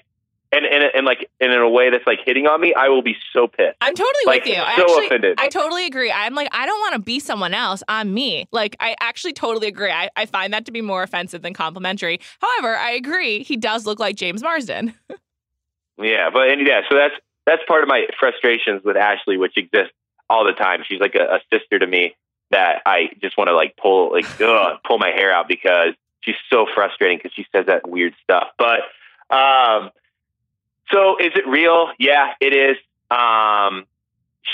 and 0.51 0.65
and, 0.65 0.83
and 0.95 1.05
like 1.05 1.29
and 1.39 1.53
in 1.53 1.59
a 1.59 1.69
way 1.69 1.91
that's 1.91 2.07
like 2.07 2.19
hitting 2.25 2.47
on 2.47 2.59
me, 2.59 2.73
I 2.73 2.89
will 2.89 3.03
be 3.03 3.15
so 3.33 3.47
pissed. 3.47 3.77
I'm 3.81 3.93
totally 3.93 4.23
Like, 4.25 4.45
with 4.45 4.55
you. 4.55 4.59
I 4.61 4.75
so 4.77 4.81
actually, 4.81 5.05
offended. 5.05 5.39
I 5.39 5.47
totally 5.49 5.85
agree. 5.85 6.11
I'm 6.11 6.33
like, 6.33 6.49
I 6.51 6.65
don't 6.65 6.79
want 6.79 6.93
to 6.95 6.99
be 6.99 7.19
someone 7.19 7.53
else. 7.53 7.83
I'm 7.87 8.11
me. 8.15 8.47
Like, 8.51 8.75
I 8.79 8.95
actually 8.99 9.33
totally 9.33 9.67
agree. 9.67 9.91
I, 9.91 10.09
I 10.15 10.25
find 10.25 10.51
that 10.53 10.65
to 10.65 10.71
be 10.71 10.81
more 10.81 11.03
offensive 11.03 11.43
than 11.43 11.53
complimentary. 11.53 12.19
However, 12.41 12.75
I 12.75 12.91
agree. 12.91 13.43
He 13.43 13.57
does 13.57 13.85
look 13.85 13.99
like 13.99 14.15
James 14.15 14.41
Marsden. 14.41 14.95
Yeah, 16.01 16.29
but 16.31 16.49
and 16.49 16.65
yeah, 16.65 16.81
so 16.89 16.95
that's 16.95 17.13
that's 17.45 17.61
part 17.67 17.83
of 17.83 17.89
my 17.89 18.05
frustrations 18.17 18.83
with 18.85 18.95
Ashley, 18.95 19.37
which 19.37 19.57
exists 19.57 19.93
all 20.29 20.45
the 20.45 20.53
time. 20.53 20.83
She's 20.87 20.99
like 20.99 21.15
a, 21.15 21.35
a 21.35 21.39
sister 21.51 21.79
to 21.79 21.87
me 21.87 22.15
that 22.51 22.81
I 22.85 23.09
just 23.21 23.37
want 23.37 23.49
to 23.49 23.55
like 23.55 23.77
pull 23.77 24.11
like 24.11 24.25
ugh, 24.41 24.79
pull 24.85 24.97
my 24.97 25.09
hair 25.09 25.31
out 25.31 25.47
because 25.47 25.93
she's 26.21 26.35
so 26.49 26.65
frustrating 26.73 27.17
because 27.17 27.33
she 27.33 27.45
says 27.51 27.65
that 27.67 27.87
weird 27.87 28.13
stuff. 28.23 28.47
But 28.57 28.81
um, 29.35 29.91
so 30.91 31.17
is 31.17 31.31
it 31.35 31.47
real? 31.47 31.89
Yeah, 31.99 32.33
it 32.39 32.53
is. 32.53 32.77
Um, 33.11 33.85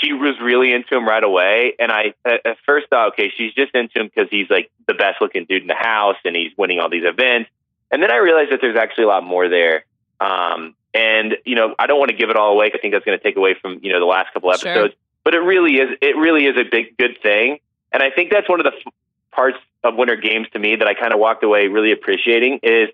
she 0.00 0.12
was 0.12 0.34
really 0.40 0.72
into 0.72 0.96
him 0.96 1.06
right 1.06 1.22
away, 1.22 1.74
and 1.78 1.90
I 1.90 2.14
at, 2.24 2.58
first 2.66 2.88
thought, 2.88 3.08
okay, 3.12 3.32
she's 3.34 3.54
just 3.54 3.74
into 3.74 4.00
him 4.00 4.10
because 4.14 4.28
he's 4.30 4.50
like 4.50 4.70
the 4.86 4.94
best 4.94 5.20
looking 5.20 5.46
dude 5.48 5.62
in 5.62 5.68
the 5.68 5.74
house 5.74 6.16
and 6.24 6.36
he's 6.36 6.52
winning 6.56 6.80
all 6.80 6.90
these 6.90 7.04
events. 7.04 7.50
And 7.90 8.02
then 8.02 8.10
I 8.10 8.16
realized 8.16 8.50
that 8.52 8.60
there's 8.60 8.76
actually 8.76 9.04
a 9.04 9.08
lot 9.08 9.24
more 9.24 9.48
there. 9.48 9.84
Um, 10.20 10.74
and 10.92 11.36
you 11.44 11.54
know, 11.54 11.74
I 11.78 11.86
don't 11.86 11.98
want 11.98 12.10
to 12.10 12.16
give 12.16 12.30
it 12.30 12.36
all 12.36 12.52
away. 12.52 12.70
I 12.74 12.78
think 12.78 12.92
that's 12.92 13.04
going 13.04 13.18
to 13.18 13.22
take 13.22 13.36
away 13.36 13.54
from 13.60 13.80
you 13.82 13.92
know 13.92 14.00
the 14.00 14.06
last 14.06 14.32
couple 14.32 14.50
Sure. 14.74 14.88
But 15.26 15.34
it 15.34 15.40
really 15.40 15.78
is. 15.78 15.88
It 16.00 16.16
really 16.16 16.46
is 16.46 16.56
a 16.56 16.62
big 16.62 16.96
good 16.96 17.18
thing. 17.20 17.58
And 17.90 18.00
I 18.00 18.10
think 18.10 18.30
that's 18.30 18.48
one 18.48 18.60
of 18.60 18.64
the 18.64 18.78
f- 18.78 18.92
parts 19.32 19.58
of 19.82 19.96
Winter 19.96 20.14
Games 20.14 20.46
to 20.52 20.60
me 20.60 20.76
that 20.76 20.86
I 20.86 20.94
kind 20.94 21.12
of 21.12 21.18
walked 21.18 21.42
away 21.42 21.66
really 21.66 21.90
appreciating 21.90 22.60
is 22.62 22.90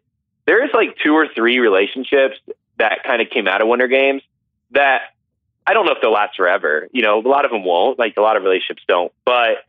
there 0.46 0.64
is 0.64 0.70
like 0.72 0.96
two 1.04 1.12
or 1.12 1.28
three 1.28 1.58
relationships 1.58 2.36
that 2.78 3.04
kind 3.04 3.20
of 3.20 3.28
came 3.28 3.46
out 3.46 3.60
of 3.60 3.68
Winter 3.68 3.86
Games 3.86 4.22
that 4.70 5.12
I 5.66 5.74
don't 5.74 5.84
know 5.84 5.92
if 5.92 5.98
they'll 6.00 6.10
last 6.10 6.34
forever. 6.34 6.88
You 6.90 7.02
know, 7.02 7.20
a 7.20 7.28
lot 7.28 7.44
of 7.44 7.50
them 7.50 7.64
won't. 7.64 7.98
Like 7.98 8.14
a 8.16 8.22
lot 8.22 8.38
of 8.38 8.44
relationships 8.44 8.82
don't, 8.88 9.12
but 9.26 9.66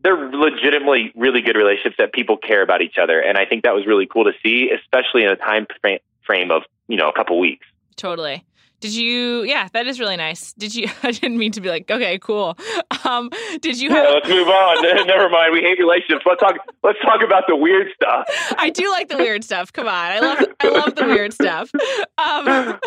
they're 0.00 0.30
legitimately 0.30 1.12
really 1.14 1.42
good 1.42 1.56
relationships 1.56 1.96
that 1.98 2.14
people 2.14 2.38
care 2.38 2.62
about 2.62 2.80
each 2.80 2.96
other. 2.96 3.20
And 3.20 3.36
I 3.36 3.44
think 3.44 3.64
that 3.64 3.74
was 3.74 3.86
really 3.86 4.06
cool 4.06 4.24
to 4.24 4.32
see, 4.42 4.70
especially 4.70 5.24
in 5.24 5.28
a 5.28 5.36
time 5.36 5.66
fra- 5.82 6.00
frame 6.24 6.50
of 6.50 6.62
you 6.86 6.96
know 6.96 7.10
a 7.10 7.12
couple 7.12 7.38
weeks. 7.38 7.66
Totally. 7.96 8.46
Did 8.80 8.94
you? 8.94 9.42
Yeah, 9.42 9.66
that 9.72 9.86
is 9.88 9.98
really 9.98 10.16
nice. 10.16 10.52
Did 10.52 10.74
you? 10.74 10.88
I 11.02 11.10
didn't 11.10 11.36
mean 11.38 11.50
to 11.52 11.60
be 11.60 11.68
like, 11.68 11.90
okay, 11.90 12.18
cool. 12.20 12.56
Um, 13.04 13.28
did 13.60 13.80
you 13.80 13.90
Yeah, 13.90 13.96
have? 14.04 14.14
let's 14.14 14.28
move 14.28 14.46
on. 14.48 14.82
Never 15.06 15.28
mind. 15.28 15.52
We 15.52 15.60
hate 15.62 15.78
relationships. 15.80 16.24
Let's 16.26 16.40
talk. 16.40 16.54
Let's 16.84 16.98
talk 17.00 17.22
about 17.24 17.44
the 17.48 17.56
weird 17.56 17.88
stuff. 17.94 18.26
I 18.58 18.70
do 18.70 18.88
like 18.90 19.08
the 19.08 19.16
weird 19.16 19.42
stuff. 19.42 19.72
Come 19.72 19.88
on, 19.88 19.92
I 19.94 20.20
love 20.20 20.46
I 20.60 20.68
love 20.68 20.94
the 20.94 21.06
weird 21.06 21.32
stuff. 21.32 21.70
Um, 21.74 22.78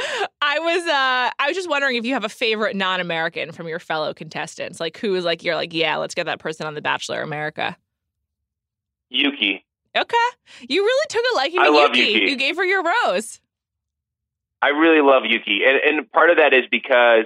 I 0.41 0.59
was 0.59 0.83
uh, 0.87 1.31
I 1.39 1.47
was 1.47 1.55
just 1.57 1.69
wondering 1.69 1.97
if 1.97 2.05
you 2.05 2.13
have 2.13 2.23
a 2.23 2.29
favorite 2.29 2.75
non-American 2.75 3.51
from 3.51 3.67
your 3.67 3.79
fellow 3.79 4.13
contestants, 4.13 4.79
like 4.79 4.97
who 4.97 5.13
is 5.15 5.25
like 5.25 5.43
you're 5.43 5.55
like 5.55 5.73
yeah, 5.73 5.97
let's 5.97 6.15
get 6.15 6.25
that 6.27 6.39
person 6.39 6.65
on 6.67 6.73
The 6.73 6.81
Bachelor 6.81 7.21
America. 7.21 7.75
Yuki. 9.09 9.65
Okay, 9.97 10.17
you 10.69 10.83
really 10.85 11.05
took 11.09 11.23
a 11.33 11.35
liking 11.35 11.59
to 11.59 11.65
I 11.65 11.69
love 11.69 11.95
Yuki. 11.95 12.11
Yuki. 12.13 12.29
You 12.31 12.35
gave 12.37 12.55
her 12.55 12.63
your 12.63 12.81
rose. 12.81 13.41
I 14.61 14.69
really 14.69 15.01
love 15.01 15.23
Yuki, 15.25 15.61
and 15.65 15.97
and 15.97 16.11
part 16.11 16.29
of 16.29 16.37
that 16.37 16.53
is 16.53 16.65
because 16.69 17.25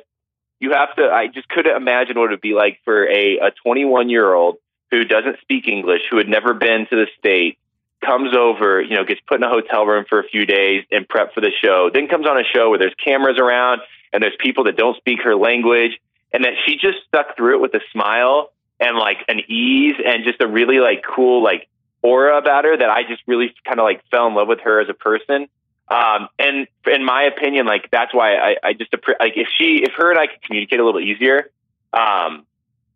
you 0.59 0.71
have 0.71 0.95
to. 0.95 1.09
I 1.11 1.27
just 1.27 1.49
couldn't 1.49 1.75
imagine 1.75 2.17
what 2.17 2.27
it 2.27 2.31
would 2.31 2.41
be 2.41 2.53
like 2.53 2.79
for 2.85 3.07
a 3.07 3.37
a 3.39 3.51
21 3.63 4.09
year 4.09 4.33
old 4.33 4.57
who 4.91 5.03
doesn't 5.03 5.39
speak 5.41 5.67
English, 5.67 6.01
who 6.09 6.17
had 6.17 6.29
never 6.29 6.53
been 6.53 6.87
to 6.89 6.95
the 6.95 7.07
state, 7.17 7.57
comes 8.05 8.35
over, 8.35 8.81
you 8.81 8.95
know, 8.95 9.03
gets 9.03 9.19
put 9.27 9.37
in 9.37 9.43
a 9.43 9.49
hotel 9.49 9.85
room 9.85 10.05
for 10.07 10.19
a 10.19 10.23
few 10.23 10.45
days 10.45 10.85
and 10.91 11.07
prep 11.07 11.33
for 11.33 11.41
the 11.41 11.51
show, 11.63 11.89
then 11.93 12.07
comes 12.07 12.27
on 12.27 12.37
a 12.37 12.43
show 12.43 12.69
where 12.69 12.79
there's 12.79 12.93
cameras 13.03 13.37
around 13.39 13.81
and 14.13 14.23
there's 14.23 14.35
people 14.39 14.63
that 14.65 14.77
don't 14.77 14.95
speak 14.97 15.19
her 15.23 15.35
language, 15.35 15.99
and 16.31 16.45
that 16.45 16.53
she 16.65 16.77
just 16.77 16.99
stuck 17.07 17.35
through 17.35 17.55
it 17.55 17.61
with 17.61 17.73
a 17.73 17.81
smile 17.91 18.51
and 18.79 18.97
like 18.97 19.17
an 19.27 19.39
ease 19.49 19.95
and 20.05 20.23
just 20.23 20.41
a 20.41 20.47
really 20.47 20.79
like 20.79 21.03
cool 21.03 21.43
like 21.43 21.67
aura 22.01 22.37
about 22.37 22.65
her 22.65 22.77
that 22.77 22.89
I 22.89 23.03
just 23.03 23.23
really 23.25 23.53
kind 23.65 23.79
of 23.79 23.83
like 23.83 24.01
fell 24.11 24.27
in 24.27 24.35
love 24.35 24.47
with 24.47 24.59
her 24.61 24.79
as 24.79 24.89
a 24.89 24.93
person. 24.93 25.47
Um, 25.87 26.29
and 26.39 26.67
in 26.87 27.05
my 27.05 27.23
opinion, 27.23 27.67
like 27.67 27.89
that's 27.91 28.13
why 28.13 28.35
I, 28.35 28.55
I 28.63 28.73
just 28.73 28.93
like 29.19 29.33
if 29.35 29.47
she, 29.57 29.83
if 29.83 29.93
her 29.93 30.09
and 30.09 30.19
I 30.19 30.27
could 30.27 30.41
communicate 30.41 30.79
a 30.79 30.85
little 30.85 30.99
bit 30.99 31.07
easier, 31.07 31.51
um, 31.93 32.45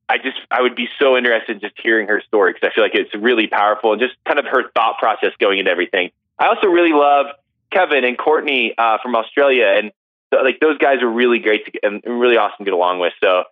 I 0.10 0.18
just 0.18 0.38
I 0.50 0.62
would 0.62 0.76
be 0.76 0.90
so 0.98 1.16
interested 1.16 1.56
in 1.56 1.60
just 1.60 1.76
hearing 1.82 2.08
her 2.08 2.22
story 2.22 2.54
because 2.54 2.68
I 2.72 2.74
feel 2.74 2.84
like 2.84 2.96
it's 2.96 3.14
really 3.14 3.46
powerful 3.46 3.94
and 3.94 4.02
just 4.02 4.16
kind 4.26 4.40
of 4.40 4.46
her 4.46 4.72
thought 4.72 4.98
process 4.98 5.34
going 5.40 5.60
into 5.60 5.70
everything. 5.70 6.10
I 6.40 6.48
also 6.48 6.68
really 6.68 6.94
love 6.94 7.28
Kevin 7.72 8.04
and 8.04 8.18
Courtney 8.18 8.74
uh, 8.76 8.98
from 9.04 9.16
Australia, 9.16 9.68
and 9.78 9.92
so, 10.34 10.42
like 10.42 10.60
those 10.60 10.80
guys 10.80 11.04
are 11.04 11.10
really 11.10 11.38
great 11.38 11.66
to, 11.66 11.80
and 11.84 12.02
really 12.06 12.38
awesome 12.38 12.58
to 12.60 12.64
get 12.64 12.74
along 12.74 13.00
with. 13.00 13.14
So, 13.22 13.44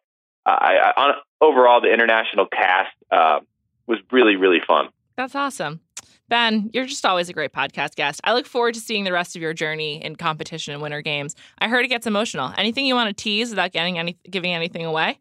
uh, 0.48 0.50
I, 0.50 0.78
I 0.78 1.04
on, 1.04 1.16
overall, 1.42 1.80
the 1.80 1.94
international 1.94 2.48
cast 2.48 2.96
uh, 3.12 3.42
was 3.86 4.00
really 4.12 4.36
really 4.36 4.62
fun. 4.66 4.90
That's 5.16 5.36
awesome. 5.36 5.82
Ben, 6.30 6.70
you're 6.74 6.86
just 6.86 7.06
always 7.06 7.30
a 7.30 7.34
great 7.34 7.54
podcast 7.54 7.96
guest. 7.96 8.20
I 8.24 8.34
look 8.34 8.46
forward 8.46 8.74
to 8.74 8.82
seeing 8.82 9.06
the 9.06 9.14
rest 9.14 9.36
of 9.36 9.42
your 9.42 9.54
journey 9.54 10.04
in 10.04 10.16
competition 10.16 10.74
and 10.74 10.82
winter 10.82 11.02
games. 11.02 11.36
I 11.60 11.70
heard 11.70 11.86
it 11.86 11.88
gets 11.88 12.06
emotional. 12.06 12.54
Anything 12.58 12.86
you 12.86 12.96
want 12.96 13.16
to 13.16 13.24
tease 13.24 13.50
without 13.50 13.72
getting 13.72 13.98
any 13.98 14.18
giving 14.30 14.54
anything 14.54 14.86
away? 14.86 15.20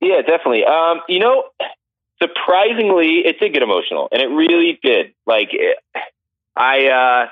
Yeah, 0.00 0.22
definitely. 0.22 0.64
Um, 0.64 1.00
you 1.08 1.18
know, 1.18 1.44
surprisingly, 2.22 3.20
it 3.24 3.38
did 3.38 3.52
get 3.52 3.62
emotional, 3.62 4.08
and 4.12 4.20
it 4.22 4.28
really 4.28 4.78
did. 4.82 5.14
Like, 5.26 5.48
it, 5.52 5.78
I, 6.56 6.86
uh, 6.88 7.28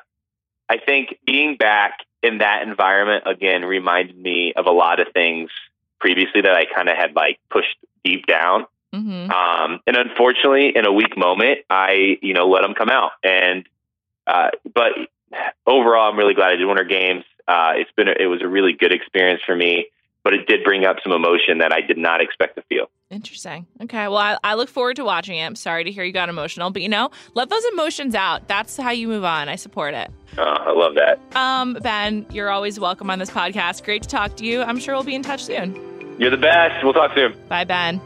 I 0.69 0.79
think 0.79 1.19
being 1.27 1.57
back 1.57 1.99
in 2.23 2.39
that 2.39 2.63
environment 2.63 3.25
again 3.27 3.65
reminded 3.65 4.19
me 4.19 4.53
of 4.57 4.67
a 4.67 4.71
lot 4.71 5.01
of 5.01 5.09
things 5.13 5.51
previously 6.01 6.43
that 6.43 6.55
I 6.55 6.65
kind 6.65 6.89
of 6.89 6.97
had 6.97 7.15
like 7.15 7.39
pushed 7.51 7.77
deep 8.05 8.27
down. 8.27 8.67
Mm-hmm. 8.95 9.31
Um, 9.31 9.81
and 9.87 9.97
unfortunately, 9.97 10.73
in 10.75 10.87
a 10.87 10.93
weak 10.93 11.17
moment, 11.17 11.61
I, 11.69 12.19
you 12.23 12.35
know, 12.35 12.49
let 12.49 12.63
them 12.63 12.75
come 12.75 12.89
out. 12.89 13.13
And, 13.23 13.69
uh, 14.27 14.51
but 14.75 14.93
overall, 15.67 16.11
I'm 16.11 16.17
really 16.17 16.35
glad 16.35 16.53
I 16.53 16.57
did 16.57 16.67
Winter 16.67 16.85
Games. 16.85 17.25
Uh, 17.47 17.73
it's 17.77 17.91
been, 17.93 18.09
a, 18.09 18.15
it 18.19 18.27
was 18.27 18.43
a 18.43 18.49
really 18.49 18.73
good 18.73 18.93
experience 18.93 19.43
for 19.45 19.55
me, 19.55 19.87
but 20.23 20.35
it 20.35 20.47
did 20.47 20.65
bring 20.65 20.85
up 20.85 20.97
some 21.03 21.13
emotion 21.13 21.59
that 21.59 21.73
I 21.73 21.81
did 21.81 21.99
not 21.99 22.21
expect 22.21 22.57
to 22.57 22.63
feel. 22.63 22.91
Interesting. 23.11 23.67
Okay. 23.83 24.07
Well, 24.07 24.19
I, 24.19 24.37
I 24.45 24.55
look 24.55 24.69
forward 24.69 24.97
to 24.97 25.05
watching 25.05 25.39
it. 25.39 25.45
I'm 25.45 25.57
sorry 25.57 25.85
to 25.85 25.91
hear 25.91 26.05
you 26.05 26.13
got 26.13 26.29
emotional, 26.29 26.71
but 26.71 26.83
you 26.83 26.91
know, 26.91 27.11
let 27.35 27.49
those 27.49 27.65
emotions 27.73 28.15
out. 28.15 28.49
That's 28.49 28.77
how 28.77 28.91
you 28.91 29.09
move 29.09 29.25
on. 29.25 29.49
I 29.49 29.57
support 29.57 29.95
it. 29.95 30.11
Uh, 30.37 30.43
I 30.43 30.73
love 30.73 30.95
that. 30.97 31.19
Um, 31.35 31.79
Ben, 31.81 32.27
you're 32.31 32.51
always 32.51 32.79
welcome 32.79 33.09
on 33.09 33.19
this 33.19 33.31
podcast. 33.31 33.83
Great 33.85 34.03
to 34.03 34.09
talk 34.09 34.37
to 34.37 34.45
you. 34.45 34.61
I'm 34.61 34.79
sure 34.79 34.95
we'll 34.95 35.05
be 35.05 35.15
in 35.15 35.23
touch 35.23 35.45
soon. 35.45 35.75
You're 36.19 36.31
the 36.31 36.37
best. 36.37 36.85
We'll 36.85 36.93
talk 36.93 37.15
soon. 37.15 37.35
Bye, 37.49 37.65
Ben. 37.65 37.99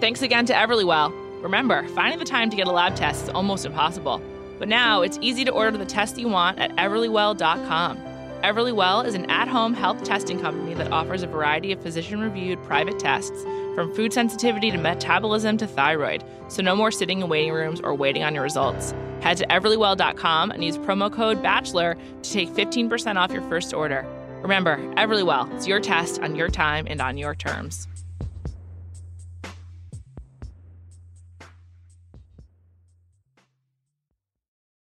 Thanks 0.00 0.22
again 0.22 0.44
to 0.46 0.52
Everlywell. 0.52 1.42
Remember, 1.42 1.86
finding 1.88 2.18
the 2.18 2.24
time 2.24 2.50
to 2.50 2.56
get 2.56 2.66
a 2.66 2.72
lab 2.72 2.96
test 2.96 3.24
is 3.24 3.28
almost 3.30 3.64
impossible. 3.64 4.20
But 4.58 4.68
now 4.68 5.02
it's 5.02 5.18
easy 5.22 5.44
to 5.44 5.52
order 5.52 5.76
the 5.76 5.86
test 5.86 6.18
you 6.18 6.28
want 6.28 6.58
at 6.58 6.74
everlywell.com. 6.76 7.98
Everlywell 8.42 9.06
is 9.06 9.14
an 9.14 9.30
at 9.30 9.48
home 9.48 9.74
health 9.74 10.04
testing 10.04 10.38
company 10.38 10.74
that 10.74 10.92
offers 10.92 11.22
a 11.22 11.26
variety 11.26 11.72
of 11.72 11.80
physician 11.80 12.20
reviewed 12.20 12.62
private 12.64 12.98
tests, 12.98 13.42
from 13.74 13.94
food 13.94 14.12
sensitivity 14.12 14.70
to 14.70 14.78
metabolism 14.78 15.56
to 15.56 15.66
thyroid, 15.66 16.22
so 16.48 16.62
no 16.62 16.76
more 16.76 16.90
sitting 16.90 17.22
in 17.22 17.28
waiting 17.28 17.52
rooms 17.52 17.80
or 17.80 17.94
waiting 17.94 18.22
on 18.22 18.34
your 18.34 18.42
results. 18.42 18.94
Head 19.20 19.38
to 19.38 19.46
everlywell.com 19.46 20.50
and 20.50 20.62
use 20.62 20.78
promo 20.78 21.12
code 21.12 21.42
BACHELOR 21.42 21.96
to 22.22 22.30
take 22.30 22.50
15% 22.50 23.16
off 23.16 23.32
your 23.32 23.42
first 23.42 23.74
order. 23.74 24.06
Remember, 24.42 24.76
Everlywell, 24.94 25.52
it's 25.54 25.66
your 25.66 25.80
test 25.80 26.20
on 26.20 26.36
your 26.36 26.48
time 26.48 26.86
and 26.88 27.00
on 27.00 27.16
your 27.16 27.34
terms. 27.34 27.88